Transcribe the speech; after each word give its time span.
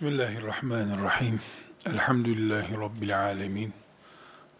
Bismillahirrahmanirrahim. 0.00 1.40
Elhamdülillahi 1.86 2.74
Rabbil 2.74 3.20
alemin. 3.20 3.72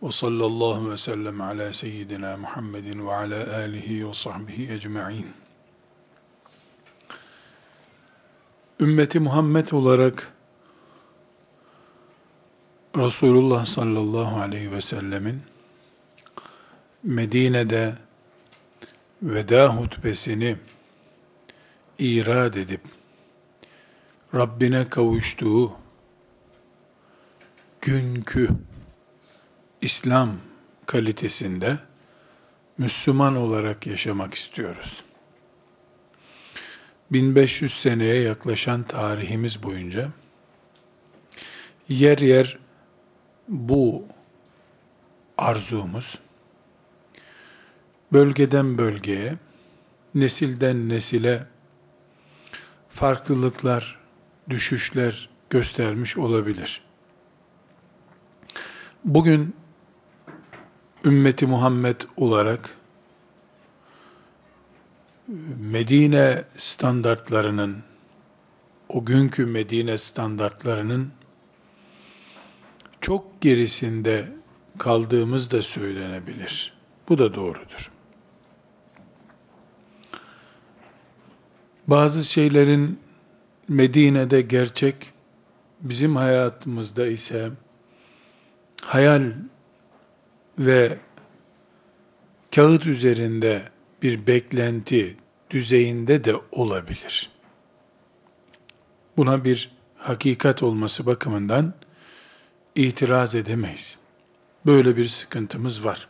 Ve 0.02 0.10
sallallahu 0.10 0.90
ve 0.90 0.96
sellem 0.96 1.40
ala 1.40 1.72
seyyidina 1.72 2.36
Muhammedin 2.36 3.06
ve 3.06 3.13
ala 3.15 3.57
alihi 3.57 4.08
ve 4.08 4.15
sahbihi 4.15 4.73
ecma'in. 4.73 5.26
Ümmeti 8.80 9.21
Muhammed 9.21 9.71
olarak 9.71 10.32
Resulullah 12.96 13.66
sallallahu 13.66 14.41
aleyhi 14.41 14.72
ve 14.72 14.80
sellemin 14.80 15.43
Medine'de 17.02 17.95
veda 19.22 19.77
hutbesini 19.77 20.57
irad 21.98 22.54
edip 22.54 22.99
Rabbine 24.34 24.88
kavuştuğu 24.88 25.72
günkü 27.80 28.48
İslam 29.80 30.36
kalitesinde 30.86 31.78
Müslüman 32.78 33.36
olarak 33.36 33.86
yaşamak 33.86 34.34
istiyoruz. 34.34 35.05
1500 37.12 37.72
seneye 37.80 38.20
yaklaşan 38.20 38.82
tarihimiz 38.82 39.62
boyunca 39.62 40.08
yer 41.88 42.19
yer 42.19 42.58
bu 43.48 44.05
arzumuz 45.38 46.19
bölgeden 48.12 48.78
bölgeye, 48.78 49.34
nesilden 50.14 50.88
nesile 50.88 51.47
farklılıklar 52.88 53.99
düşüşler 54.50 55.28
göstermiş 55.50 56.16
olabilir. 56.16 56.82
Bugün 59.04 59.56
ümmeti 61.05 61.47
Muhammed 61.47 62.00
olarak 62.16 62.77
Medine 65.58 66.44
standartlarının 66.56 67.83
o 68.88 69.05
günkü 69.05 69.47
Medine 69.47 69.98
standartlarının 69.98 71.12
çok 73.00 73.41
gerisinde 73.41 74.32
kaldığımız 74.78 75.50
da 75.50 75.62
söylenebilir. 75.62 76.72
Bu 77.08 77.19
da 77.19 77.34
doğrudur. 77.34 77.91
Bazı 81.86 82.25
şeylerin 82.25 83.00
Medine'de 83.70 84.40
gerçek, 84.40 85.12
bizim 85.80 86.16
hayatımızda 86.16 87.06
ise 87.06 87.50
hayal 88.82 89.32
ve 90.58 90.98
kağıt 92.54 92.86
üzerinde 92.86 93.62
bir 94.02 94.26
beklenti 94.26 95.16
düzeyinde 95.50 96.24
de 96.24 96.34
olabilir. 96.50 97.30
Buna 99.16 99.44
bir 99.44 99.70
hakikat 99.96 100.62
olması 100.62 101.06
bakımından 101.06 101.74
itiraz 102.74 103.34
edemeyiz. 103.34 103.98
Böyle 104.66 104.96
bir 104.96 105.06
sıkıntımız 105.06 105.84
var. 105.84 106.08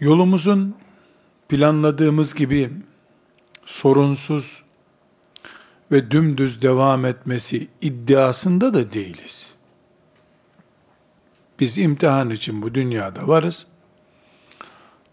Yolumuzun 0.00 0.76
planladığımız 1.48 2.34
gibi 2.34 2.70
sorunsuz 3.66 4.62
ve 5.92 6.10
dümdüz 6.10 6.62
devam 6.62 7.04
etmesi 7.04 7.68
iddiasında 7.80 8.74
da 8.74 8.92
değiliz. 8.92 9.54
Biz 11.60 11.78
imtihan 11.78 12.30
için 12.30 12.62
bu 12.62 12.74
dünyada 12.74 13.28
varız. 13.28 13.66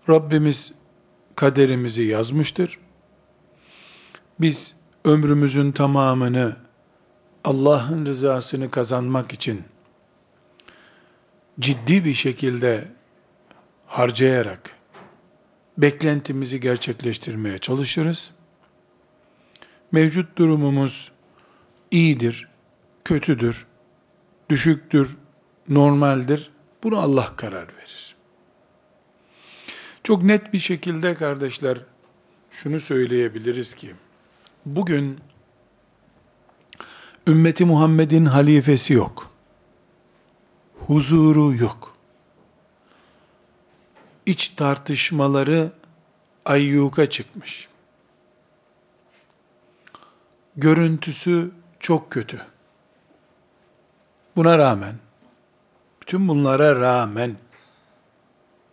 Rabbimiz 0.09 0.73
kaderimizi 1.35 2.03
yazmıştır. 2.03 2.79
Biz 4.39 4.73
ömrümüzün 5.05 5.71
tamamını 5.71 6.57
Allah'ın 7.43 8.05
rızasını 8.05 8.69
kazanmak 8.69 9.33
için 9.33 9.61
ciddi 11.59 12.05
bir 12.05 12.13
şekilde 12.13 12.87
harcayarak 13.87 14.75
beklentimizi 15.77 16.59
gerçekleştirmeye 16.59 17.57
çalışırız 17.57 18.31
mevcut 19.93 20.37
durumumuz 20.37 21.11
iyidir, 21.91 22.47
kötüdür, 23.05 23.67
düşüktür, 24.49 25.17
normaldir. 25.69 26.51
Bunu 26.83 26.99
Allah 26.99 27.35
karar 27.35 27.67
verir. 27.77 28.15
Çok 30.03 30.23
net 30.23 30.53
bir 30.53 30.59
şekilde 30.59 31.15
kardeşler 31.15 31.77
şunu 32.51 32.79
söyleyebiliriz 32.79 33.73
ki 33.73 33.93
bugün 34.65 35.19
ümmeti 37.27 37.65
Muhammed'in 37.65 38.25
halifesi 38.25 38.93
yok. 38.93 39.31
Huzuru 40.75 41.55
yok. 41.55 41.97
İç 44.25 44.47
tartışmaları 44.47 45.71
ayyuka 46.45 47.09
çıkmış 47.09 47.67
görüntüsü 50.57 51.51
çok 51.79 52.11
kötü. 52.11 52.41
Buna 54.35 54.57
rağmen, 54.57 54.95
bütün 56.01 56.27
bunlara 56.27 56.81
rağmen, 56.81 57.35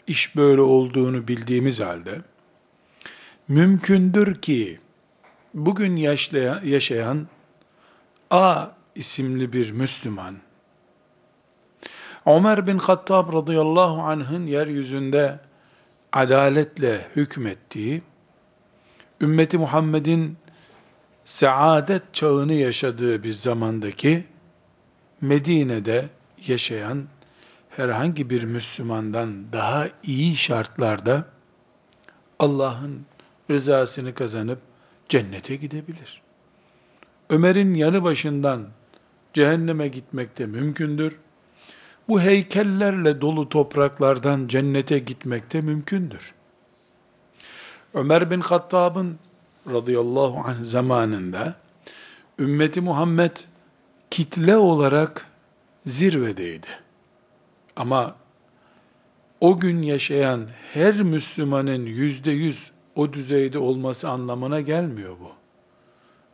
iş 0.06 0.36
böyle 0.36 0.60
olduğunu 0.60 1.28
bildiğimiz 1.28 1.80
halde, 1.80 2.20
mümkündür 3.48 4.40
ki, 4.40 4.80
bugün 5.54 5.96
yaşlayan, 5.96 6.60
yaşayan 6.64 7.28
A 8.30 8.66
isimli 8.94 9.52
bir 9.52 9.70
Müslüman, 9.70 10.36
Ömer 12.26 12.66
bin 12.66 12.78
Hattab 12.78 13.32
radıyallahu 13.32 14.02
anh'ın 14.02 14.46
yeryüzünde 14.46 15.40
adaletle 16.12 17.06
hükmettiği, 17.16 18.02
ümmeti 19.20 19.58
Muhammed'in 19.58 20.36
saadet 21.30 22.02
çağını 22.12 22.52
yaşadığı 22.52 23.22
bir 23.22 23.32
zamandaki 23.32 24.24
Medine'de 25.20 26.08
yaşayan 26.46 27.04
herhangi 27.70 28.30
bir 28.30 28.42
Müslümandan 28.42 29.52
daha 29.52 29.88
iyi 30.02 30.36
şartlarda 30.36 31.24
Allah'ın 32.38 33.06
rızasını 33.50 34.14
kazanıp 34.14 34.58
cennete 35.08 35.56
gidebilir. 35.56 36.22
Ömer'in 37.30 37.74
yanı 37.74 38.02
başından 38.02 38.66
cehenneme 39.34 39.88
gitmek 39.88 40.38
de 40.38 40.46
mümkündür. 40.46 41.18
Bu 42.08 42.20
heykellerle 42.20 43.20
dolu 43.20 43.48
topraklardan 43.48 44.48
cennete 44.48 44.98
gitmek 44.98 45.52
de 45.52 45.60
mümkündür. 45.60 46.34
Ömer 47.94 48.30
bin 48.30 48.40
Hattab'ın 48.40 49.18
radıyallahu 49.66 50.38
anh 50.48 50.62
zamanında 50.62 51.54
ümmeti 52.38 52.80
Muhammed 52.80 53.36
kitle 54.10 54.56
olarak 54.56 55.26
zirvedeydi. 55.86 56.68
Ama 57.76 58.14
o 59.40 59.58
gün 59.58 59.82
yaşayan 59.82 60.46
her 60.72 61.02
Müslümanın 61.02 61.86
yüzde 61.86 62.30
yüz 62.30 62.70
o 62.96 63.12
düzeyde 63.12 63.58
olması 63.58 64.08
anlamına 64.08 64.60
gelmiyor 64.60 65.16
bu. 65.20 65.32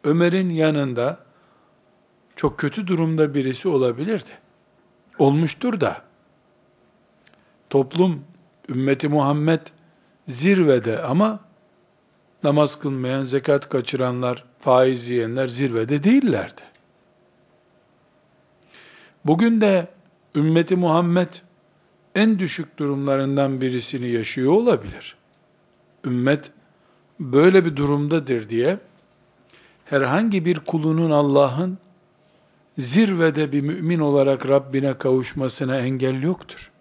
Ömer'in 0.04 0.50
yanında 0.50 1.18
çok 2.36 2.58
kötü 2.58 2.86
durumda 2.86 3.34
birisi 3.34 3.68
olabilirdi. 3.68 4.30
Olmuştur 5.18 5.80
da. 5.80 6.02
Toplum, 7.70 8.24
ümmeti 8.68 9.08
Muhammed 9.08 9.60
zirvede 10.26 11.02
ama 11.02 11.45
namaz 12.42 12.78
kılmayan, 12.78 13.24
zekat 13.24 13.68
kaçıranlar, 13.68 14.44
faiz 14.58 15.08
yiyenler 15.08 15.48
zirvede 15.48 16.04
değillerdi. 16.04 16.62
Bugün 19.24 19.60
de 19.60 19.88
ümmeti 20.34 20.76
Muhammed 20.76 21.28
en 22.14 22.38
düşük 22.38 22.78
durumlarından 22.78 23.60
birisini 23.60 24.08
yaşıyor 24.08 24.52
olabilir. 24.52 25.16
Ümmet 26.04 26.50
böyle 27.20 27.64
bir 27.64 27.76
durumdadır 27.76 28.48
diye 28.48 28.78
herhangi 29.84 30.44
bir 30.44 30.58
kulunun 30.58 31.10
Allah'ın 31.10 31.78
zirvede 32.78 33.52
bir 33.52 33.60
mümin 33.60 33.98
olarak 33.98 34.48
Rabbine 34.48 34.98
kavuşmasına 34.98 35.78
engel 35.78 36.22
yoktur. 36.22 36.72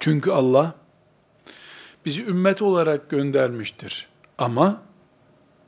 Çünkü 0.00 0.30
Allah 0.30 0.74
bizi 2.06 2.26
ümmet 2.26 2.62
olarak 2.62 3.10
göndermiştir. 3.10 4.08
Ama 4.38 4.82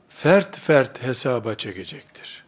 fert 0.09 0.59
fert 0.59 1.03
hesaba 1.03 1.55
çekecektir. 1.55 2.43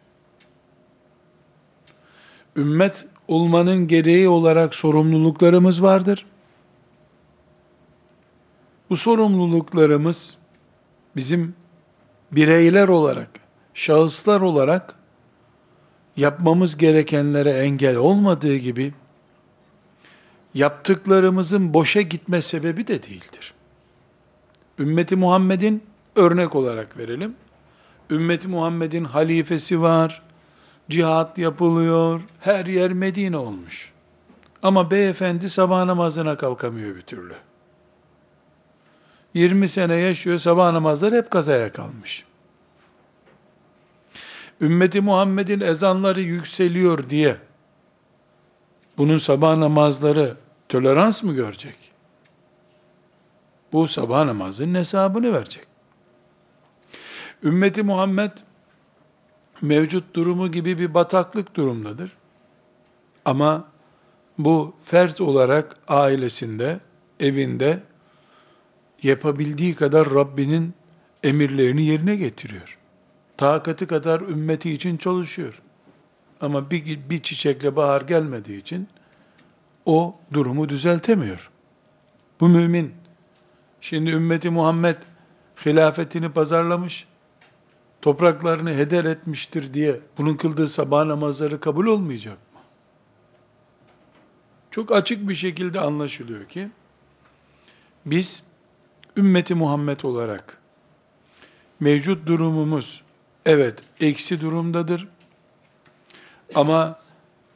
Ümmet 2.56 3.06
olmanın 3.28 3.86
gereği 3.88 4.28
olarak 4.28 4.74
sorumluluklarımız 4.74 5.82
vardır. 5.82 6.26
Bu 8.90 8.96
sorumluluklarımız 8.96 10.36
bizim 11.16 11.54
bireyler 12.32 12.88
olarak, 12.88 13.30
şahıslar 13.74 14.40
olarak 14.40 14.94
yapmamız 16.16 16.76
gerekenlere 16.76 17.50
engel 17.50 17.96
olmadığı 17.96 18.56
gibi 18.56 18.92
yaptıklarımızın 20.54 21.74
boşa 21.74 22.00
gitme 22.00 22.42
sebebi 22.42 22.86
de 22.86 23.02
değildir. 23.02 23.51
Ümmeti 24.82 25.16
Muhammed'in 25.16 25.82
örnek 26.16 26.54
olarak 26.54 26.98
verelim. 26.98 27.34
Ümmeti 28.10 28.48
Muhammed'in 28.48 29.04
halifesi 29.04 29.80
var, 29.82 30.22
cihat 30.90 31.38
yapılıyor, 31.38 32.20
her 32.40 32.66
yer 32.66 32.92
Medine 32.92 33.36
olmuş. 33.36 33.92
Ama 34.62 34.90
beyefendi 34.90 35.50
sabah 35.50 35.84
namazına 35.84 36.36
kalkamıyor 36.36 36.96
bir 36.96 37.00
türlü. 37.00 37.34
20 39.34 39.68
sene 39.68 39.94
yaşıyor, 39.94 40.38
sabah 40.38 40.72
namazları 40.72 41.16
hep 41.16 41.30
kazaya 41.30 41.72
kalmış. 41.72 42.24
Ümmeti 44.60 45.00
Muhammed'in 45.00 45.60
ezanları 45.60 46.20
yükseliyor 46.20 47.10
diye, 47.10 47.36
bunun 48.98 49.18
sabah 49.18 49.56
namazları 49.56 50.36
tolerans 50.68 51.22
mı 51.22 51.32
görecek? 51.32 51.91
Bu 53.72 53.88
sabah 53.88 54.24
namazının 54.24 54.78
hesabını 54.78 55.32
verecek. 55.32 55.66
Ümmeti 57.42 57.82
Muhammed, 57.82 58.30
mevcut 59.62 60.14
durumu 60.14 60.50
gibi 60.50 60.78
bir 60.78 60.94
bataklık 60.94 61.54
durumdadır. 61.54 62.12
Ama 63.24 63.64
bu 64.38 64.74
fert 64.84 65.20
olarak 65.20 65.76
ailesinde, 65.88 66.80
evinde 67.20 67.82
yapabildiği 69.02 69.74
kadar 69.74 70.10
Rabbinin 70.10 70.74
emirlerini 71.22 71.82
yerine 71.82 72.16
getiriyor. 72.16 72.78
Takati 73.36 73.86
kadar 73.86 74.20
ümmeti 74.20 74.72
için 74.72 74.96
çalışıyor. 74.96 75.62
Ama 76.40 76.70
bir, 76.70 77.10
bir 77.10 77.22
çiçekle 77.22 77.76
bahar 77.76 78.00
gelmediği 78.00 78.60
için 78.60 78.88
o 79.86 80.14
durumu 80.32 80.68
düzeltemiyor. 80.68 81.50
Bu 82.40 82.48
mümin 82.48 83.01
şimdi 83.82 84.10
ümmeti 84.10 84.50
Muhammed 84.50 84.96
hilafetini 85.66 86.32
pazarlamış, 86.32 87.06
topraklarını 88.02 88.74
heder 88.74 89.04
etmiştir 89.04 89.74
diye 89.74 90.00
bunun 90.18 90.34
kıldığı 90.34 90.68
sabah 90.68 91.04
namazları 91.04 91.60
kabul 91.60 91.86
olmayacak 91.86 92.38
mı? 92.54 92.60
Çok 94.70 94.92
açık 94.92 95.28
bir 95.28 95.34
şekilde 95.34 95.80
anlaşılıyor 95.80 96.44
ki 96.44 96.68
biz 98.06 98.42
ümmeti 99.16 99.54
Muhammed 99.54 100.00
olarak 100.00 100.58
mevcut 101.80 102.26
durumumuz 102.26 103.02
evet 103.46 103.78
eksi 104.00 104.40
durumdadır. 104.40 105.08
Ama 106.54 107.00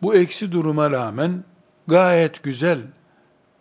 bu 0.02 0.14
eksi 0.14 0.52
duruma 0.52 0.90
rağmen 0.90 1.44
gayet 1.86 2.42
güzel 2.42 2.78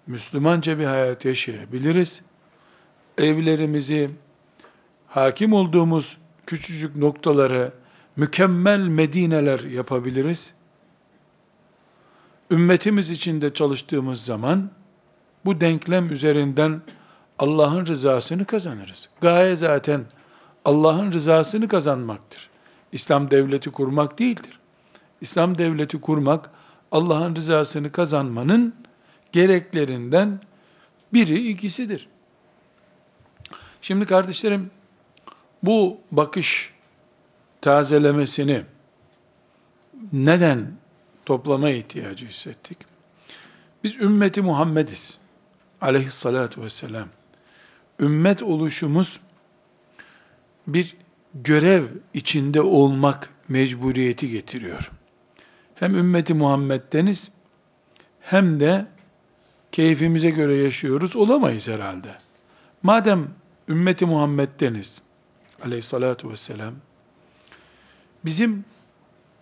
Müslümanca 0.07 0.79
bir 0.79 0.85
hayat 0.85 1.25
yaşayabiliriz. 1.25 2.21
Evlerimizi 3.17 4.09
hakim 5.07 5.53
olduğumuz 5.53 6.17
küçücük 6.45 6.95
noktaları 6.95 7.71
mükemmel 8.15 8.79
Medineler 8.79 9.59
yapabiliriz. 9.59 10.53
Ümmetimiz 12.51 13.09
içinde 13.09 13.53
çalıştığımız 13.53 14.25
zaman 14.25 14.69
bu 15.45 15.62
denklem 15.62 16.12
üzerinden 16.12 16.81
Allah'ın 17.39 17.85
rızasını 17.85 18.45
kazanırız. 18.45 19.09
Gaye 19.21 19.56
zaten 19.56 20.01
Allah'ın 20.65 21.11
rızasını 21.11 21.68
kazanmaktır. 21.68 22.50
İslam 22.91 23.31
devleti 23.31 23.71
kurmak 23.71 24.19
değildir. 24.19 24.59
İslam 25.21 25.57
devleti 25.57 26.01
kurmak 26.01 26.50
Allah'ın 26.91 27.35
rızasını 27.35 27.91
kazanmanın 27.91 28.73
gereklerinden 29.31 30.39
biri 31.13 31.47
ikisidir. 31.50 32.07
Şimdi 33.87 34.05
kardeşlerim 34.05 34.71
bu 35.63 35.97
bakış 36.11 36.73
tazelemesini 37.61 38.61
neden 40.13 40.71
toplama 41.25 41.69
ihtiyacı 41.69 42.25
hissettik? 42.25 42.77
Biz 43.83 43.97
ümmeti 44.01 44.41
Muhammediz. 44.41 45.19
Aleyhissalatu 45.81 46.63
vesselam. 46.63 47.07
Ümmet 47.99 48.43
oluşumuz 48.43 49.19
bir 50.67 50.97
görev 51.33 51.83
içinde 52.13 52.61
olmak 52.61 53.29
mecburiyeti 53.47 54.29
getiriyor. 54.29 54.91
Hem 55.75 55.95
ümmeti 55.95 56.33
Muhammed'deniz 56.33 57.31
hem 58.21 58.59
de 58.59 58.87
keyfimize 59.71 60.29
göre 60.29 60.55
yaşıyoruz 60.55 61.15
olamayız 61.15 61.67
herhalde. 61.67 62.15
Madem 62.83 63.29
ümmeti 63.69 64.06
Muhammed'deniz 64.06 65.01
aleyhissalatu 65.62 66.29
vesselam 66.29 66.73
bizim 68.25 68.65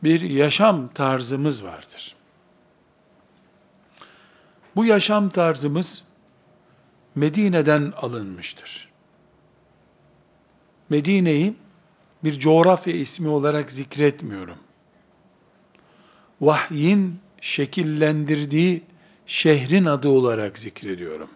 bir 0.03 0.21
yaşam 0.21 0.87
tarzımız 0.87 1.63
vardır. 1.63 2.15
Bu 4.75 4.85
yaşam 4.85 5.29
tarzımız 5.29 6.03
Medine'den 7.15 7.93
alınmıştır. 7.97 8.89
Medine'yi 10.89 11.55
bir 12.23 12.39
coğrafya 12.39 12.93
ismi 12.93 13.27
olarak 13.27 13.71
zikretmiyorum. 13.71 14.57
Vahyin 16.41 17.19
şekillendirdiği 17.41 18.81
şehrin 19.25 19.85
adı 19.85 20.09
olarak 20.09 20.57
zikrediyorum. 20.57 21.29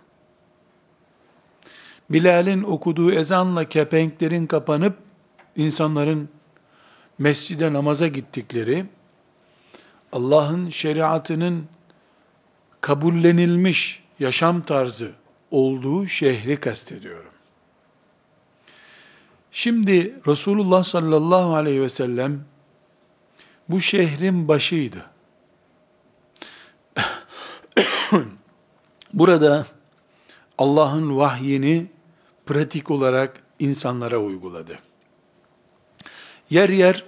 Bilal'in 2.09 2.63
okuduğu 2.63 3.11
ezanla 3.11 3.69
kepenklerin 3.69 4.47
kapanıp 4.47 4.97
insanların 5.55 6.29
mescide 7.17 7.73
namaza 7.73 8.07
gittikleri, 8.07 8.85
Allah'ın 10.11 10.69
şeriatının 10.69 11.65
kabullenilmiş 12.81 14.03
yaşam 14.19 14.61
tarzı 14.61 15.11
olduğu 15.51 16.07
şehri 16.07 16.59
kastediyorum. 16.59 17.31
Şimdi 19.51 20.19
Resulullah 20.27 20.83
sallallahu 20.83 21.55
aleyhi 21.55 21.81
ve 21.81 21.89
sellem 21.89 22.45
bu 23.69 23.81
şehrin 23.81 24.47
başıydı. 24.47 25.05
Burada 29.13 29.65
Allah'ın 30.57 31.17
vahyini 31.17 31.87
pratik 32.47 32.91
olarak 32.91 33.43
insanlara 33.59 34.17
uyguladı. 34.17 34.79
Yer 36.49 36.69
yer 36.69 37.05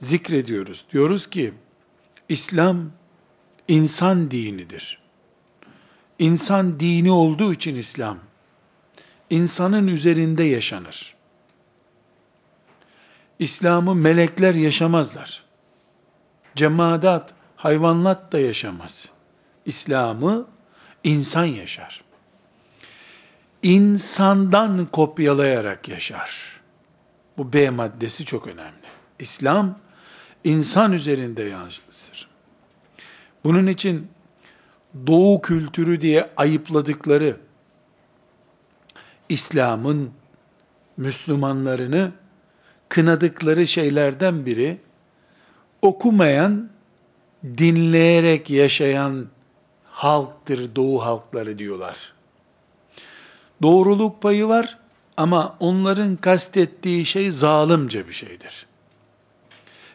zikrediyoruz. 0.00 0.86
Diyoruz 0.92 1.30
ki 1.30 1.54
İslam 2.28 2.90
insan 3.68 4.30
dinidir. 4.30 5.02
İnsan 6.18 6.80
dini 6.80 7.10
olduğu 7.10 7.52
için 7.52 7.76
İslam 7.76 8.18
insanın 9.30 9.86
üzerinde 9.86 10.44
yaşanır. 10.44 11.16
İslam'ı 13.38 13.94
melekler 13.94 14.54
yaşamazlar. 14.54 15.44
Cemaat, 16.54 17.34
hayvanlat 17.56 18.32
da 18.32 18.38
yaşamaz. 18.38 19.10
İslam'ı 19.66 20.46
insan 21.04 21.44
yaşar. 21.44 22.05
İnsandan 23.62 24.86
kopyalayarak 24.86 25.88
yaşar. 25.88 26.60
Bu 27.38 27.52
B 27.52 27.70
maddesi 27.70 28.24
çok 28.24 28.46
önemli. 28.46 28.86
İslam 29.18 29.78
insan 30.44 30.92
üzerinde 30.92 31.42
yansır. 31.42 32.28
Bunun 33.44 33.66
için 33.66 34.08
doğu 35.06 35.40
kültürü 35.40 36.00
diye 36.00 36.30
ayıpladıkları 36.36 37.36
İslam'ın 39.28 40.10
Müslümanlarını 40.96 42.12
kınadıkları 42.88 43.66
şeylerden 43.66 44.46
biri 44.46 44.78
okumayan, 45.82 46.70
dinleyerek 47.44 48.50
yaşayan 48.50 49.26
halktır 49.84 50.76
doğu 50.76 51.04
halkları 51.04 51.58
diyorlar. 51.58 52.15
Doğruluk 53.62 54.22
payı 54.22 54.48
var 54.48 54.78
Ama 55.16 55.56
onların 55.60 56.16
kastettiği 56.16 57.06
şey 57.06 57.30
zalimce 57.30 58.08
bir 58.08 58.12
şeydir. 58.12 58.66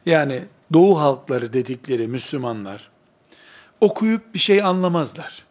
Yani 0.05 0.45
doğu 0.73 0.99
halkları 0.99 1.53
dedikleri 1.53 2.07
Müslümanlar 2.07 2.91
okuyup 3.81 4.33
bir 4.33 4.39
şey 4.39 4.63
anlamazlar. 4.63 5.45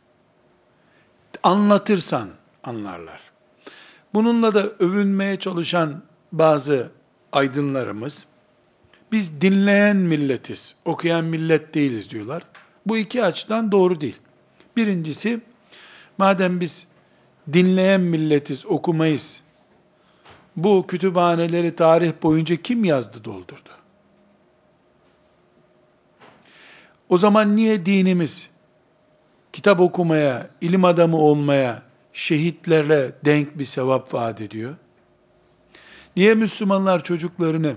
Anlatırsan 1.43 2.29
anlarlar. 2.64 3.21
Bununla 4.14 4.55
da 4.55 4.67
övünmeye 4.79 5.38
çalışan 5.38 6.02
bazı 6.33 6.90
aydınlarımız, 7.33 8.26
biz 9.12 9.40
dinleyen 9.40 9.97
milletiz, 9.97 10.75
okuyan 10.85 11.25
millet 11.25 11.75
değiliz 11.75 12.11
diyorlar. 12.11 12.43
Bu 12.87 12.97
iki 12.97 13.25
açıdan 13.25 13.73
doğru 13.73 14.00
değil. 14.00 14.17
Birincisi, 14.76 15.40
madem 16.19 16.61
biz 16.61 16.87
dinleyen 17.52 18.00
milletiz, 18.00 18.66
okumayız, 18.66 19.40
bu 20.56 20.87
kütüphaneleri 20.87 21.76
tarih 21.76 22.12
boyunca 22.23 22.56
kim 22.56 22.85
yazdı, 22.85 23.25
doldurdu? 23.25 23.70
O 27.09 27.18
zaman 27.18 27.56
niye 27.56 27.87
dinimiz 27.87 28.50
kitap 29.52 29.80
okumaya, 29.80 30.50
ilim 30.61 30.85
adamı 30.85 31.16
olmaya, 31.16 31.82
şehitlerle 32.12 33.12
denk 33.25 33.59
bir 33.59 33.64
sevap 33.64 34.14
vaat 34.14 34.40
ediyor? 34.40 34.75
Niye 36.16 36.35
Müslümanlar 36.35 37.04
çocuklarını 37.04 37.76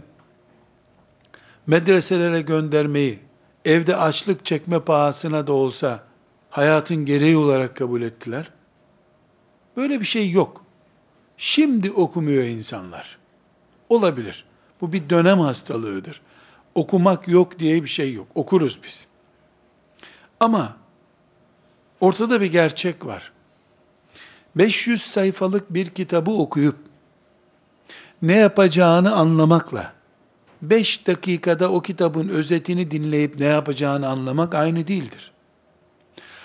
medreselere 1.68 2.42
göndermeyi, 2.42 3.20
evde 3.66 3.96
açlık 3.96 4.46
çekme 4.46 4.80
pahasına 4.80 5.48
da 5.48 5.54
olsa 5.54 6.04
hayatın 6.50 7.06
gereği 7.06 7.38
olarak 7.38 7.76
kabul 7.76 8.02
ettiler? 8.02 8.50
Böyle 9.78 10.00
bir 10.00 10.06
şey 10.06 10.32
yok. 10.32 10.64
Şimdi 11.38 11.92
okumuyor 11.92 12.44
insanlar. 12.44 13.18
Olabilir. 13.90 14.46
Bu 14.82 14.94
bir 14.94 15.10
dönem 15.10 15.40
hastalığıdır. 15.40 16.22
Okumak 16.76 17.28
yok 17.28 17.60
diye 17.60 17.84
bir 17.84 17.90
şey 17.90 18.14
yok. 18.14 18.28
Okuruz 18.36 18.80
biz. 18.84 19.08
Ama 20.40 20.78
ortada 22.02 22.42
bir 22.42 22.52
gerçek 22.52 23.06
var. 23.06 23.32
500 24.56 25.02
sayfalık 25.02 25.74
bir 25.74 25.90
kitabı 25.90 26.32
okuyup 26.32 26.76
ne 28.22 28.38
yapacağını 28.38 29.16
anlamakla 29.16 29.94
5 30.62 31.08
dakikada 31.08 31.72
o 31.72 31.82
kitabın 31.82 32.30
özetini 32.30 32.92
dinleyip 32.92 33.40
ne 33.40 33.46
yapacağını 33.46 34.08
anlamak 34.08 34.56
aynı 34.56 34.88
değildir. 34.88 35.32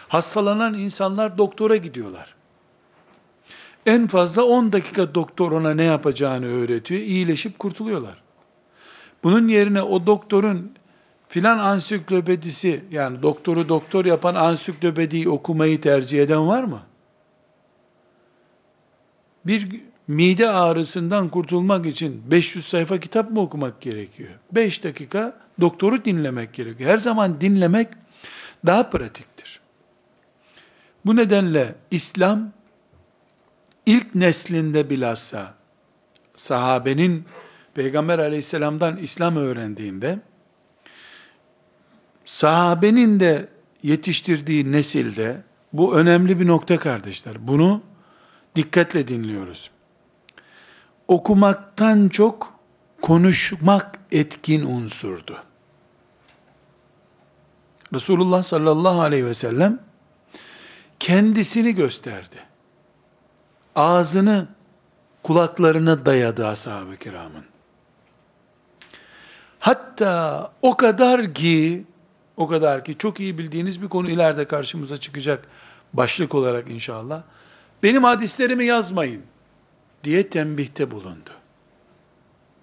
Hastalanan 0.09 0.75
insanlar 0.75 1.39
doktora 1.39 1.77
gidiyorlar. 1.77 2.38
En 3.87 4.07
fazla 4.07 4.45
10 4.45 4.73
dakika 4.73 5.15
doktor 5.15 5.53
ona 5.53 5.75
ne 5.75 5.85
yapacağını 5.85 6.47
öğretiyor, 6.47 7.01
iyileşip 7.01 7.59
kurtuluyorlar. 7.59 8.23
Bunun 9.25 9.49
yerine 9.49 9.83
o 9.83 10.07
doktorun 10.07 10.73
filan 11.29 11.59
ansiklopedisi 11.59 12.85
yani 12.91 13.23
doktoru 13.23 13.69
doktor 13.69 14.05
yapan 14.05 14.35
ansiklopediyi 14.35 15.29
okumayı 15.29 15.81
tercih 15.81 16.23
eden 16.23 16.49
var 16.49 16.65
mı? 16.65 16.83
Bir 19.47 19.69
mide 20.09 20.51
ağrısından 20.51 21.29
kurtulmak 21.29 21.87
için 21.87 22.23
500 22.31 22.65
sayfa 22.65 23.01
kitap 23.01 23.31
mı 23.31 23.41
okumak 23.41 23.81
gerekiyor? 23.81 24.31
5 24.53 24.85
dakika 24.85 25.37
doktoru 25.61 26.05
dinlemek 26.05 26.53
gerekiyor. 26.53 26.91
Her 26.91 26.99
zaman 26.99 27.41
dinlemek 27.41 27.89
daha 28.67 28.91
pratiktir. 28.91 29.61
Bu 31.07 31.17
nedenle 31.17 31.75
İslam 31.91 32.53
ilk 33.89 34.15
neslinde 34.15 34.91
bilhassa 34.91 35.55
sahabenin 36.37 37.25
Peygamber 37.75 38.19
aleyhisselamdan 38.19 38.97
İslam 38.97 39.37
öğrendiğinde 39.37 40.19
sahabenin 42.25 43.21
de 43.21 43.49
yetiştirdiği 43.83 44.73
nesilde 44.73 45.43
bu 45.73 45.97
önemli 45.97 46.41
bir 46.41 46.47
nokta 46.47 46.79
kardeşler. 46.79 47.49
Bunu 47.49 47.83
dikkatle 48.57 49.09
dinliyoruz. 49.09 49.71
Okumaktan 51.09 52.09
çok 52.09 52.55
konuşmak 53.03 53.99
etkin 54.13 54.65
unsurdu. 54.65 55.43
Resulullah 57.95 58.43
sallallahu 58.43 59.01
aleyhi 59.01 59.27
ve 59.27 59.35
sellem 59.35 59.81
kendisini 61.01 61.75
gösterdi. 61.75 62.48
Ağzını 63.79 64.47
kulaklarına 65.23 66.07
dayadı 66.07 66.47
ashab-ı 66.47 66.97
kiramın. 66.97 67.45
Hatta 69.59 70.53
o 70.63 70.77
kadar 70.77 71.35
ki 71.35 71.85
o 72.37 72.49
kadar 72.49 72.85
ki 72.85 72.99
çok 72.99 73.21
iyi 73.21 73.39
bildiğiniz 73.39 73.83
bir 73.83 73.89
konu 73.89 74.11
ileride 74.11 74.45
karşımıza 74.45 74.97
çıkacak 74.97 75.47
başlık 75.93 76.35
olarak 76.35 76.71
inşallah. 76.71 77.23
Benim 77.83 78.05
hadislerimi 78.05 78.65
yazmayın 78.65 79.23
diye 80.05 80.29
tembihte 80.31 80.91
bulundu. 80.91 81.31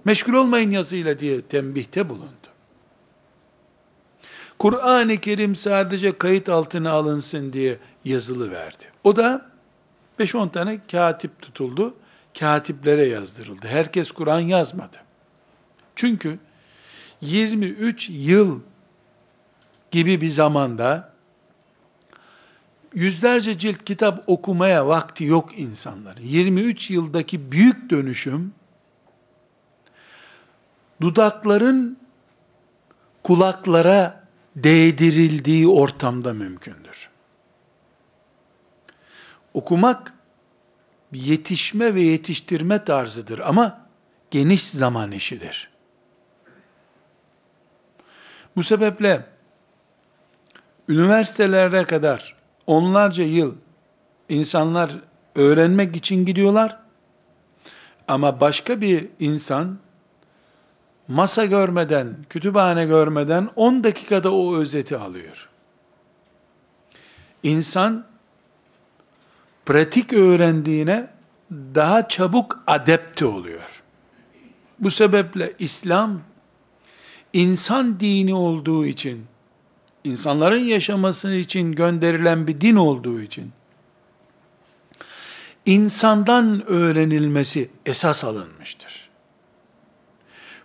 Meşgul 0.05 0.33
olmayın 0.33 0.71
yazıyla 0.71 1.19
diye 1.19 1.41
tembihte 1.41 2.09
bulundu. 2.09 2.47
Kur'an-ı 4.59 5.17
Kerim 5.17 5.55
sadece 5.55 6.17
kayıt 6.17 6.49
altına 6.49 6.91
alınsın 6.91 7.53
diye 7.53 7.77
yazılı 8.05 8.51
verdi. 8.51 8.83
O 9.03 9.15
da 9.15 9.54
5-10 10.19 10.51
tane 10.51 10.79
katip 10.91 11.41
tutuldu. 11.41 11.95
Katiplere 12.39 13.05
yazdırıldı. 13.05 13.67
Herkes 13.67 14.11
Kur'an 14.11 14.39
yazmadı. 14.39 14.97
Çünkü 15.95 16.39
23 17.21 18.09
yıl 18.09 18.59
gibi 19.91 20.21
bir 20.21 20.29
zamanda 20.29 21.13
yüzlerce 22.93 23.57
cilt 23.57 23.85
kitap 23.85 24.23
okumaya 24.27 24.87
vakti 24.87 25.23
yok 25.23 25.59
insanlar. 25.59 26.17
23 26.17 26.91
yıldaki 26.91 27.51
büyük 27.51 27.89
dönüşüm 27.89 28.53
dudakların 31.01 31.97
kulaklara 33.23 34.25
değdirildiği 34.55 35.67
ortamda 35.67 36.33
mümkündür. 36.33 37.09
Okumak 39.55 40.13
yetişme 41.13 41.95
ve 41.95 42.01
yetiştirme 42.01 42.83
tarzıdır 42.83 43.39
ama 43.39 43.87
geniş 44.31 44.63
zaman 44.63 45.11
işidir. 45.11 45.69
Bu 48.55 48.63
sebeple 48.63 49.25
üniversitelere 50.89 51.83
kadar 51.83 52.35
onlarca 52.67 53.23
yıl 53.23 53.55
insanlar 54.29 54.91
öğrenmek 55.35 55.95
için 55.95 56.25
gidiyorlar. 56.25 56.79
Ama 58.07 58.39
başka 58.41 58.81
bir 58.81 59.07
insan 59.19 59.77
masa 61.07 61.45
görmeden, 61.45 62.15
kütüphane 62.29 62.85
görmeden 62.85 63.49
10 63.55 63.83
dakikada 63.83 64.33
o 64.33 64.55
özeti 64.55 64.97
alıyor. 64.97 65.49
İnsan 67.43 68.14
pratik 69.65 70.13
öğrendiğine 70.13 71.07
daha 71.51 72.07
çabuk 72.07 72.63
adepte 72.67 73.25
oluyor. 73.25 73.83
Bu 74.79 74.91
sebeple 74.91 75.53
İslam 75.59 76.21
insan 77.33 77.99
dini 77.99 78.33
olduğu 78.33 78.85
için 78.85 79.25
insanların 80.03 80.59
yaşaması 80.59 81.35
için 81.35 81.71
gönderilen 81.71 82.47
bir 82.47 82.61
din 82.61 82.75
olduğu 82.75 83.21
için 83.21 83.51
insandan 85.65 86.63
öğrenilmesi 86.67 87.69
esas 87.85 88.23
alınmıştır. 88.25 89.09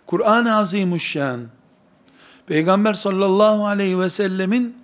Kur'an-ı 0.05 0.55
Azimuşşan 0.55 1.47
Peygamber 2.47 2.93
sallallahu 2.93 3.65
aleyhi 3.65 3.99
ve 3.99 4.09
sellemin 4.09 4.77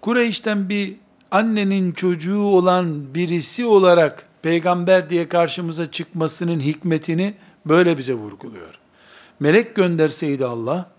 Kureyş'ten 0.00 0.68
bir 0.68 0.96
annenin 1.30 1.92
çocuğu 1.92 2.42
olan 2.42 3.14
birisi 3.14 3.66
olarak 3.66 4.26
peygamber 4.42 5.10
diye 5.10 5.28
karşımıza 5.28 5.90
çıkmasının 5.90 6.60
hikmetini 6.60 7.34
böyle 7.66 7.98
bize 7.98 8.14
vurguluyor. 8.14 8.78
Melek 9.40 9.74
gönderseydi 9.74 10.44
Allah, 10.44 10.90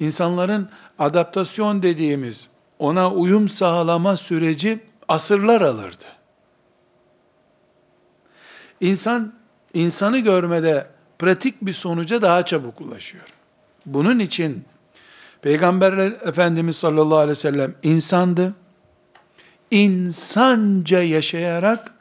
insanların 0.00 0.68
adaptasyon 0.98 1.82
dediğimiz 1.82 2.50
ona 2.78 3.10
uyum 3.10 3.48
sağlama 3.48 4.16
süreci 4.16 4.80
asırlar 5.08 5.60
alırdı. 5.60 6.04
İnsan, 8.80 9.32
insanı 9.74 10.18
görmede 10.18 10.86
pratik 11.18 11.62
bir 11.62 11.72
sonuca 11.72 12.22
daha 12.22 12.44
çabuk 12.44 12.80
ulaşıyor. 12.80 13.24
Bunun 13.86 14.18
için 14.18 14.64
Peygamberler 15.42 16.12
Efendimiz 16.12 16.76
sallallahu 16.76 17.18
aleyhi 17.18 17.30
ve 17.30 17.34
sellem 17.34 17.74
insandı. 17.82 18.54
İnsanca 19.70 21.02
yaşayarak 21.02 21.92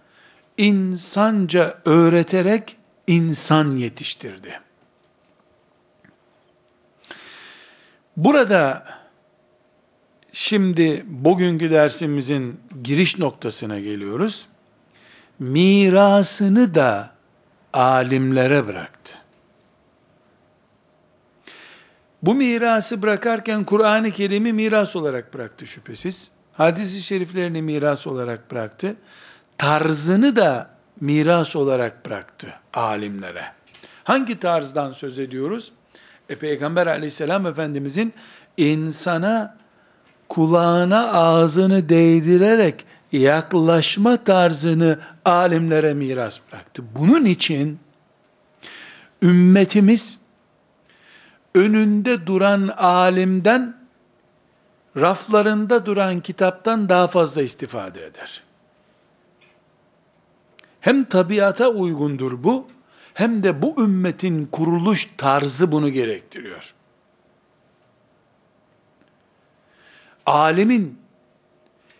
insanca 0.57 1.81
öğreterek 1.86 2.77
insan 3.07 3.75
yetiştirdi. 3.75 4.60
Burada 8.17 8.86
şimdi 10.34 11.05
bugünkü 11.07 11.72
dersimizin 11.72 12.60
giriş 12.84 13.19
noktasına 13.19 13.79
geliyoruz. 13.79 14.48
Mirasını 15.39 16.75
da 16.75 17.12
alimlere 17.74 18.67
bıraktı. 18.67 19.13
Bu 22.24 22.36
mirası 22.36 23.01
bırakarken 23.01 23.63
Kur'an-ı 23.63 24.12
Kerim'i 24.12 24.53
miras 24.53 24.95
olarak 24.95 25.34
bıraktı 25.34 25.67
şüphesiz. 25.67 26.31
Hadis-i 26.57 27.01
şeriflerini 27.01 27.62
miras 27.62 28.07
olarak 28.07 28.51
bıraktı. 28.51 28.95
Tarzını 29.57 30.35
da 30.35 30.69
miras 31.01 31.55
olarak 31.55 32.05
bıraktı 32.05 32.47
alimlere. 32.74 33.43
Hangi 34.03 34.39
tarzdan 34.39 34.91
söz 34.91 35.19
ediyoruz? 35.19 35.71
E, 36.29 36.35
Peygamber 36.35 36.88
aleyhisselam 36.88 37.45
efendimizin 37.45 38.13
insana 38.57 39.57
kulağına 40.29 41.13
ağzını 41.13 41.89
değdirerek 41.89 42.85
yaklaşma 43.12 44.17
tarzını 44.17 45.00
alimlere 45.25 45.93
miras 45.93 46.39
bıraktı. 46.51 46.83
Bunun 46.95 47.25
için 47.25 47.79
ümmetimiz 49.21 50.19
önünde 51.55 52.27
duran 52.27 52.67
alimden 52.77 53.85
raflarında 54.98 55.86
duran 55.86 56.20
kitaptan 56.20 56.90
daha 56.90 57.08
fazla 57.08 57.42
istifade 57.42 58.06
eder. 58.06 58.44
Hem 60.80 61.04
tabiata 61.04 61.70
uygundur 61.70 62.44
bu, 62.44 62.68
hem 63.14 63.44
de 63.44 63.62
bu 63.62 63.84
ümmetin 63.84 64.46
kuruluş 64.46 65.06
tarzı 65.18 65.72
bunu 65.72 65.90
gerektiriyor. 65.90 66.74
Alimin 70.25 71.00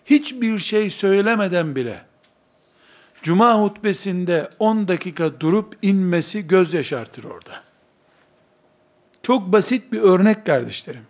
hiçbir 0.06 0.60
şey 0.60 0.90
söylemeden 0.90 1.76
bile 1.76 2.06
Cuma 3.26 3.62
hutbesinde 3.62 4.50
10 4.60 4.88
dakika 4.88 5.40
durup 5.40 5.78
inmesi 5.82 6.48
göz 6.48 6.74
yaşartır 6.74 7.24
orada. 7.24 7.64
Çok 9.24 9.52
basit 9.52 9.92
bir 9.92 10.02
örnek 10.02 10.46
kardeşlerim. 10.46 11.08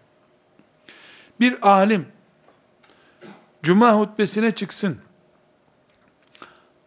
Bir 1.40 1.70
alim 1.70 2.08
Cuma 3.66 4.00
hutbesine 4.00 4.52
çıksın. 4.52 4.98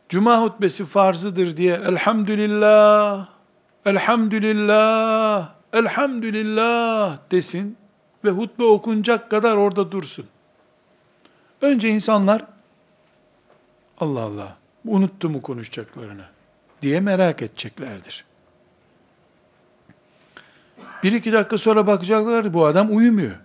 Cuma 0.08 0.42
hutbesi 0.42 0.86
farzıdır 0.86 1.56
diye 1.56 1.74
elhamdülillah, 1.74 3.28
elhamdülillah, 3.86 5.54
elhamdülillah 5.72 7.18
desin 7.30 7.76
ve 8.24 8.30
hutbe 8.30 8.64
okunacak 8.64 9.30
kadar 9.30 9.56
orada 9.56 9.92
dursun. 9.92 10.26
Önce 11.62 11.88
insanlar 11.88 12.44
Allah 14.00 14.20
Allah 14.20 14.56
unuttu 14.84 15.30
mu 15.30 15.42
konuşacaklarını 15.42 16.24
diye 16.82 17.00
merak 17.00 17.42
edeceklerdir. 17.42 18.24
Bir 21.02 21.12
iki 21.12 21.32
dakika 21.32 21.58
sonra 21.58 21.86
bakacaklar 21.86 22.54
bu 22.54 22.66
adam 22.66 22.96
uyumuyor. 22.96 23.36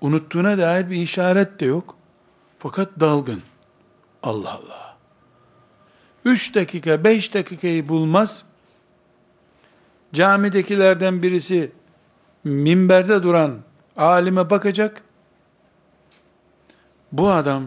Unuttuğuna 0.00 0.58
dair 0.58 0.90
bir 0.90 0.96
işaret 0.96 1.60
de 1.60 1.64
yok. 1.64 1.96
Fakat 2.58 3.00
dalgın. 3.00 3.42
Allah 4.22 4.52
Allah. 4.52 4.96
Üç 6.24 6.54
dakika, 6.54 7.04
beş 7.04 7.34
dakikayı 7.34 7.88
bulmaz. 7.88 8.44
Camidekilerden 10.12 11.22
birisi 11.22 11.72
minberde 12.44 13.22
duran 13.22 13.58
alime 13.96 14.50
bakacak. 14.50 15.02
Bu 17.12 17.30
adam 17.30 17.64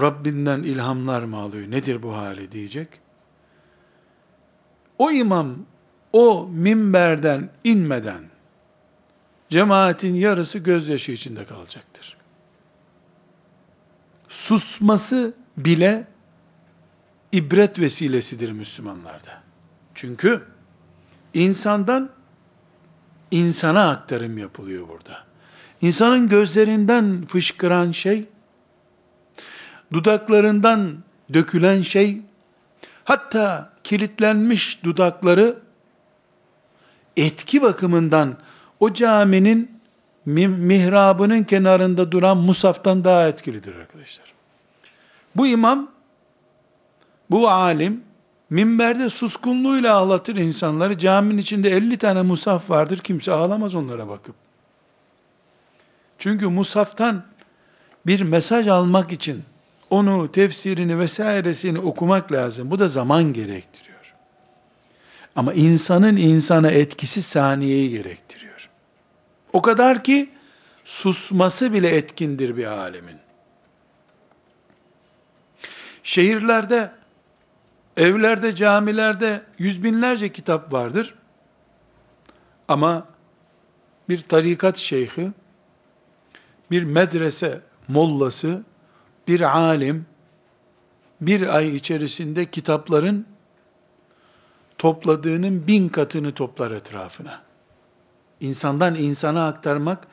Rabbinden 0.00 0.62
ilhamlar 0.62 1.22
mı 1.22 1.36
alıyor? 1.36 1.70
Nedir 1.70 2.02
bu 2.02 2.16
hali 2.16 2.52
diyecek. 2.52 2.88
O 4.98 5.10
imam 5.10 5.56
o 6.12 6.48
minberden 6.52 7.50
inmeden 7.64 8.31
cemaatin 9.52 10.14
yarısı 10.14 10.58
gözyaşı 10.58 11.12
içinde 11.12 11.44
kalacaktır. 11.44 12.16
Susması 14.28 15.34
bile 15.56 16.06
ibret 17.32 17.78
vesilesidir 17.78 18.52
Müslümanlarda. 18.52 19.42
Çünkü 19.94 20.42
insandan 21.34 22.10
insana 23.30 23.90
aktarım 23.90 24.38
yapılıyor 24.38 24.88
burada. 24.88 25.24
İnsanın 25.82 26.28
gözlerinden 26.28 27.26
fışkıran 27.26 27.92
şey, 27.92 28.24
dudaklarından 29.92 30.98
dökülen 31.34 31.82
şey, 31.82 32.20
hatta 33.04 33.72
kilitlenmiş 33.84 34.84
dudakları 34.84 35.58
etki 37.16 37.62
bakımından 37.62 38.36
o 38.82 38.92
caminin 38.92 39.70
mihrabının 40.26 41.44
kenarında 41.44 42.12
duran 42.12 42.36
musaftan 42.36 43.04
daha 43.04 43.28
etkilidir 43.28 43.74
arkadaşlar. 43.74 44.32
Bu 45.36 45.46
imam, 45.46 45.90
bu 47.30 47.48
alim, 47.48 48.04
minberde 48.50 49.10
suskunluğuyla 49.10 49.94
ağlatır 49.94 50.36
insanları. 50.36 50.98
Caminin 50.98 51.38
içinde 51.38 51.70
50 51.70 51.98
tane 51.98 52.22
musaf 52.22 52.70
vardır. 52.70 52.98
Kimse 52.98 53.32
ağlamaz 53.32 53.74
onlara 53.74 54.08
bakıp. 54.08 54.34
Çünkü 56.18 56.46
musaftan 56.46 57.24
bir 58.06 58.20
mesaj 58.20 58.68
almak 58.68 59.12
için 59.12 59.42
onu, 59.90 60.32
tefsirini 60.32 60.98
vesairesini 60.98 61.78
okumak 61.78 62.32
lazım. 62.32 62.70
Bu 62.70 62.78
da 62.78 62.88
zaman 62.88 63.32
gerektiriyor. 63.32 64.14
Ama 65.36 65.52
insanın 65.52 66.16
insana 66.16 66.70
etkisi 66.70 67.22
saniyeyi 67.22 67.90
gerektiriyor. 67.90 68.51
O 69.52 69.62
kadar 69.62 70.04
ki 70.04 70.30
susması 70.84 71.72
bile 71.72 71.88
etkindir 71.88 72.56
bir 72.56 72.66
alemin. 72.66 73.16
Şehirlerde, 76.02 76.92
evlerde, 77.96 78.54
camilerde 78.54 79.42
yüz 79.58 79.84
binlerce 79.84 80.32
kitap 80.32 80.72
vardır. 80.72 81.14
Ama 82.68 83.06
bir 84.08 84.22
tarikat 84.22 84.78
şeyhi, 84.78 85.32
bir 86.70 86.82
medrese 86.82 87.60
mollası, 87.88 88.64
bir 89.28 89.58
alim, 89.58 90.06
bir 91.20 91.56
ay 91.56 91.76
içerisinde 91.76 92.50
kitapların 92.50 93.26
topladığının 94.78 95.66
bin 95.66 95.88
katını 95.88 96.34
toplar 96.34 96.70
etrafına. 96.70 97.51
İnsandan 98.42 98.94
insana 98.94 99.46
aktarmak, 99.46 100.06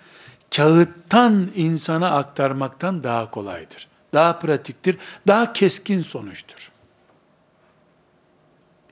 kağıttan 0.55 1.49
insana 1.55 2.11
aktarmaktan 2.11 3.03
daha 3.03 3.31
kolaydır. 3.31 3.87
Daha 4.13 4.39
pratiktir, 4.39 4.97
daha 5.27 5.53
keskin 5.53 6.01
sonuçtur. 6.01 6.71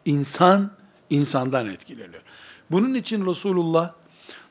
İnsan, 0.05 0.71
insandan 1.09 1.67
etkileniyor. 1.67 2.21
Bunun 2.71 2.93
için 2.93 3.25
Resulullah 3.25 3.93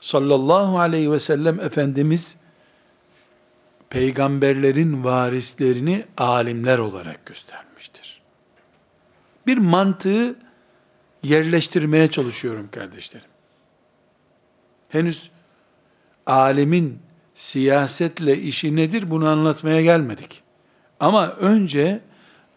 sallallahu 0.00 0.78
aleyhi 0.78 1.12
ve 1.12 1.18
sellem 1.18 1.60
Efendimiz, 1.60 2.36
peygamberlerin 3.90 5.04
varislerini 5.04 6.04
alimler 6.16 6.78
olarak 6.78 7.26
göstermiştir. 7.26 8.20
Bir 9.46 9.58
mantığı 9.58 10.36
yerleştirmeye 11.22 12.10
çalışıyorum 12.10 12.68
kardeşlerim. 12.72 13.35
Henüz 14.88 15.30
alimin 16.26 16.98
siyasetle 17.34 18.38
işi 18.38 18.76
nedir 18.76 19.10
bunu 19.10 19.28
anlatmaya 19.28 19.82
gelmedik. 19.82 20.42
Ama 21.00 21.30
önce 21.30 22.00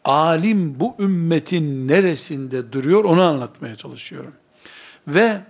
alim 0.05 0.79
bu 0.79 0.95
ümmetin 0.99 1.87
neresinde 1.87 2.71
duruyor 2.71 3.03
onu 3.03 3.21
anlatmaya 3.21 3.75
çalışıyorum. 3.75 4.33
Ve 5.07 5.41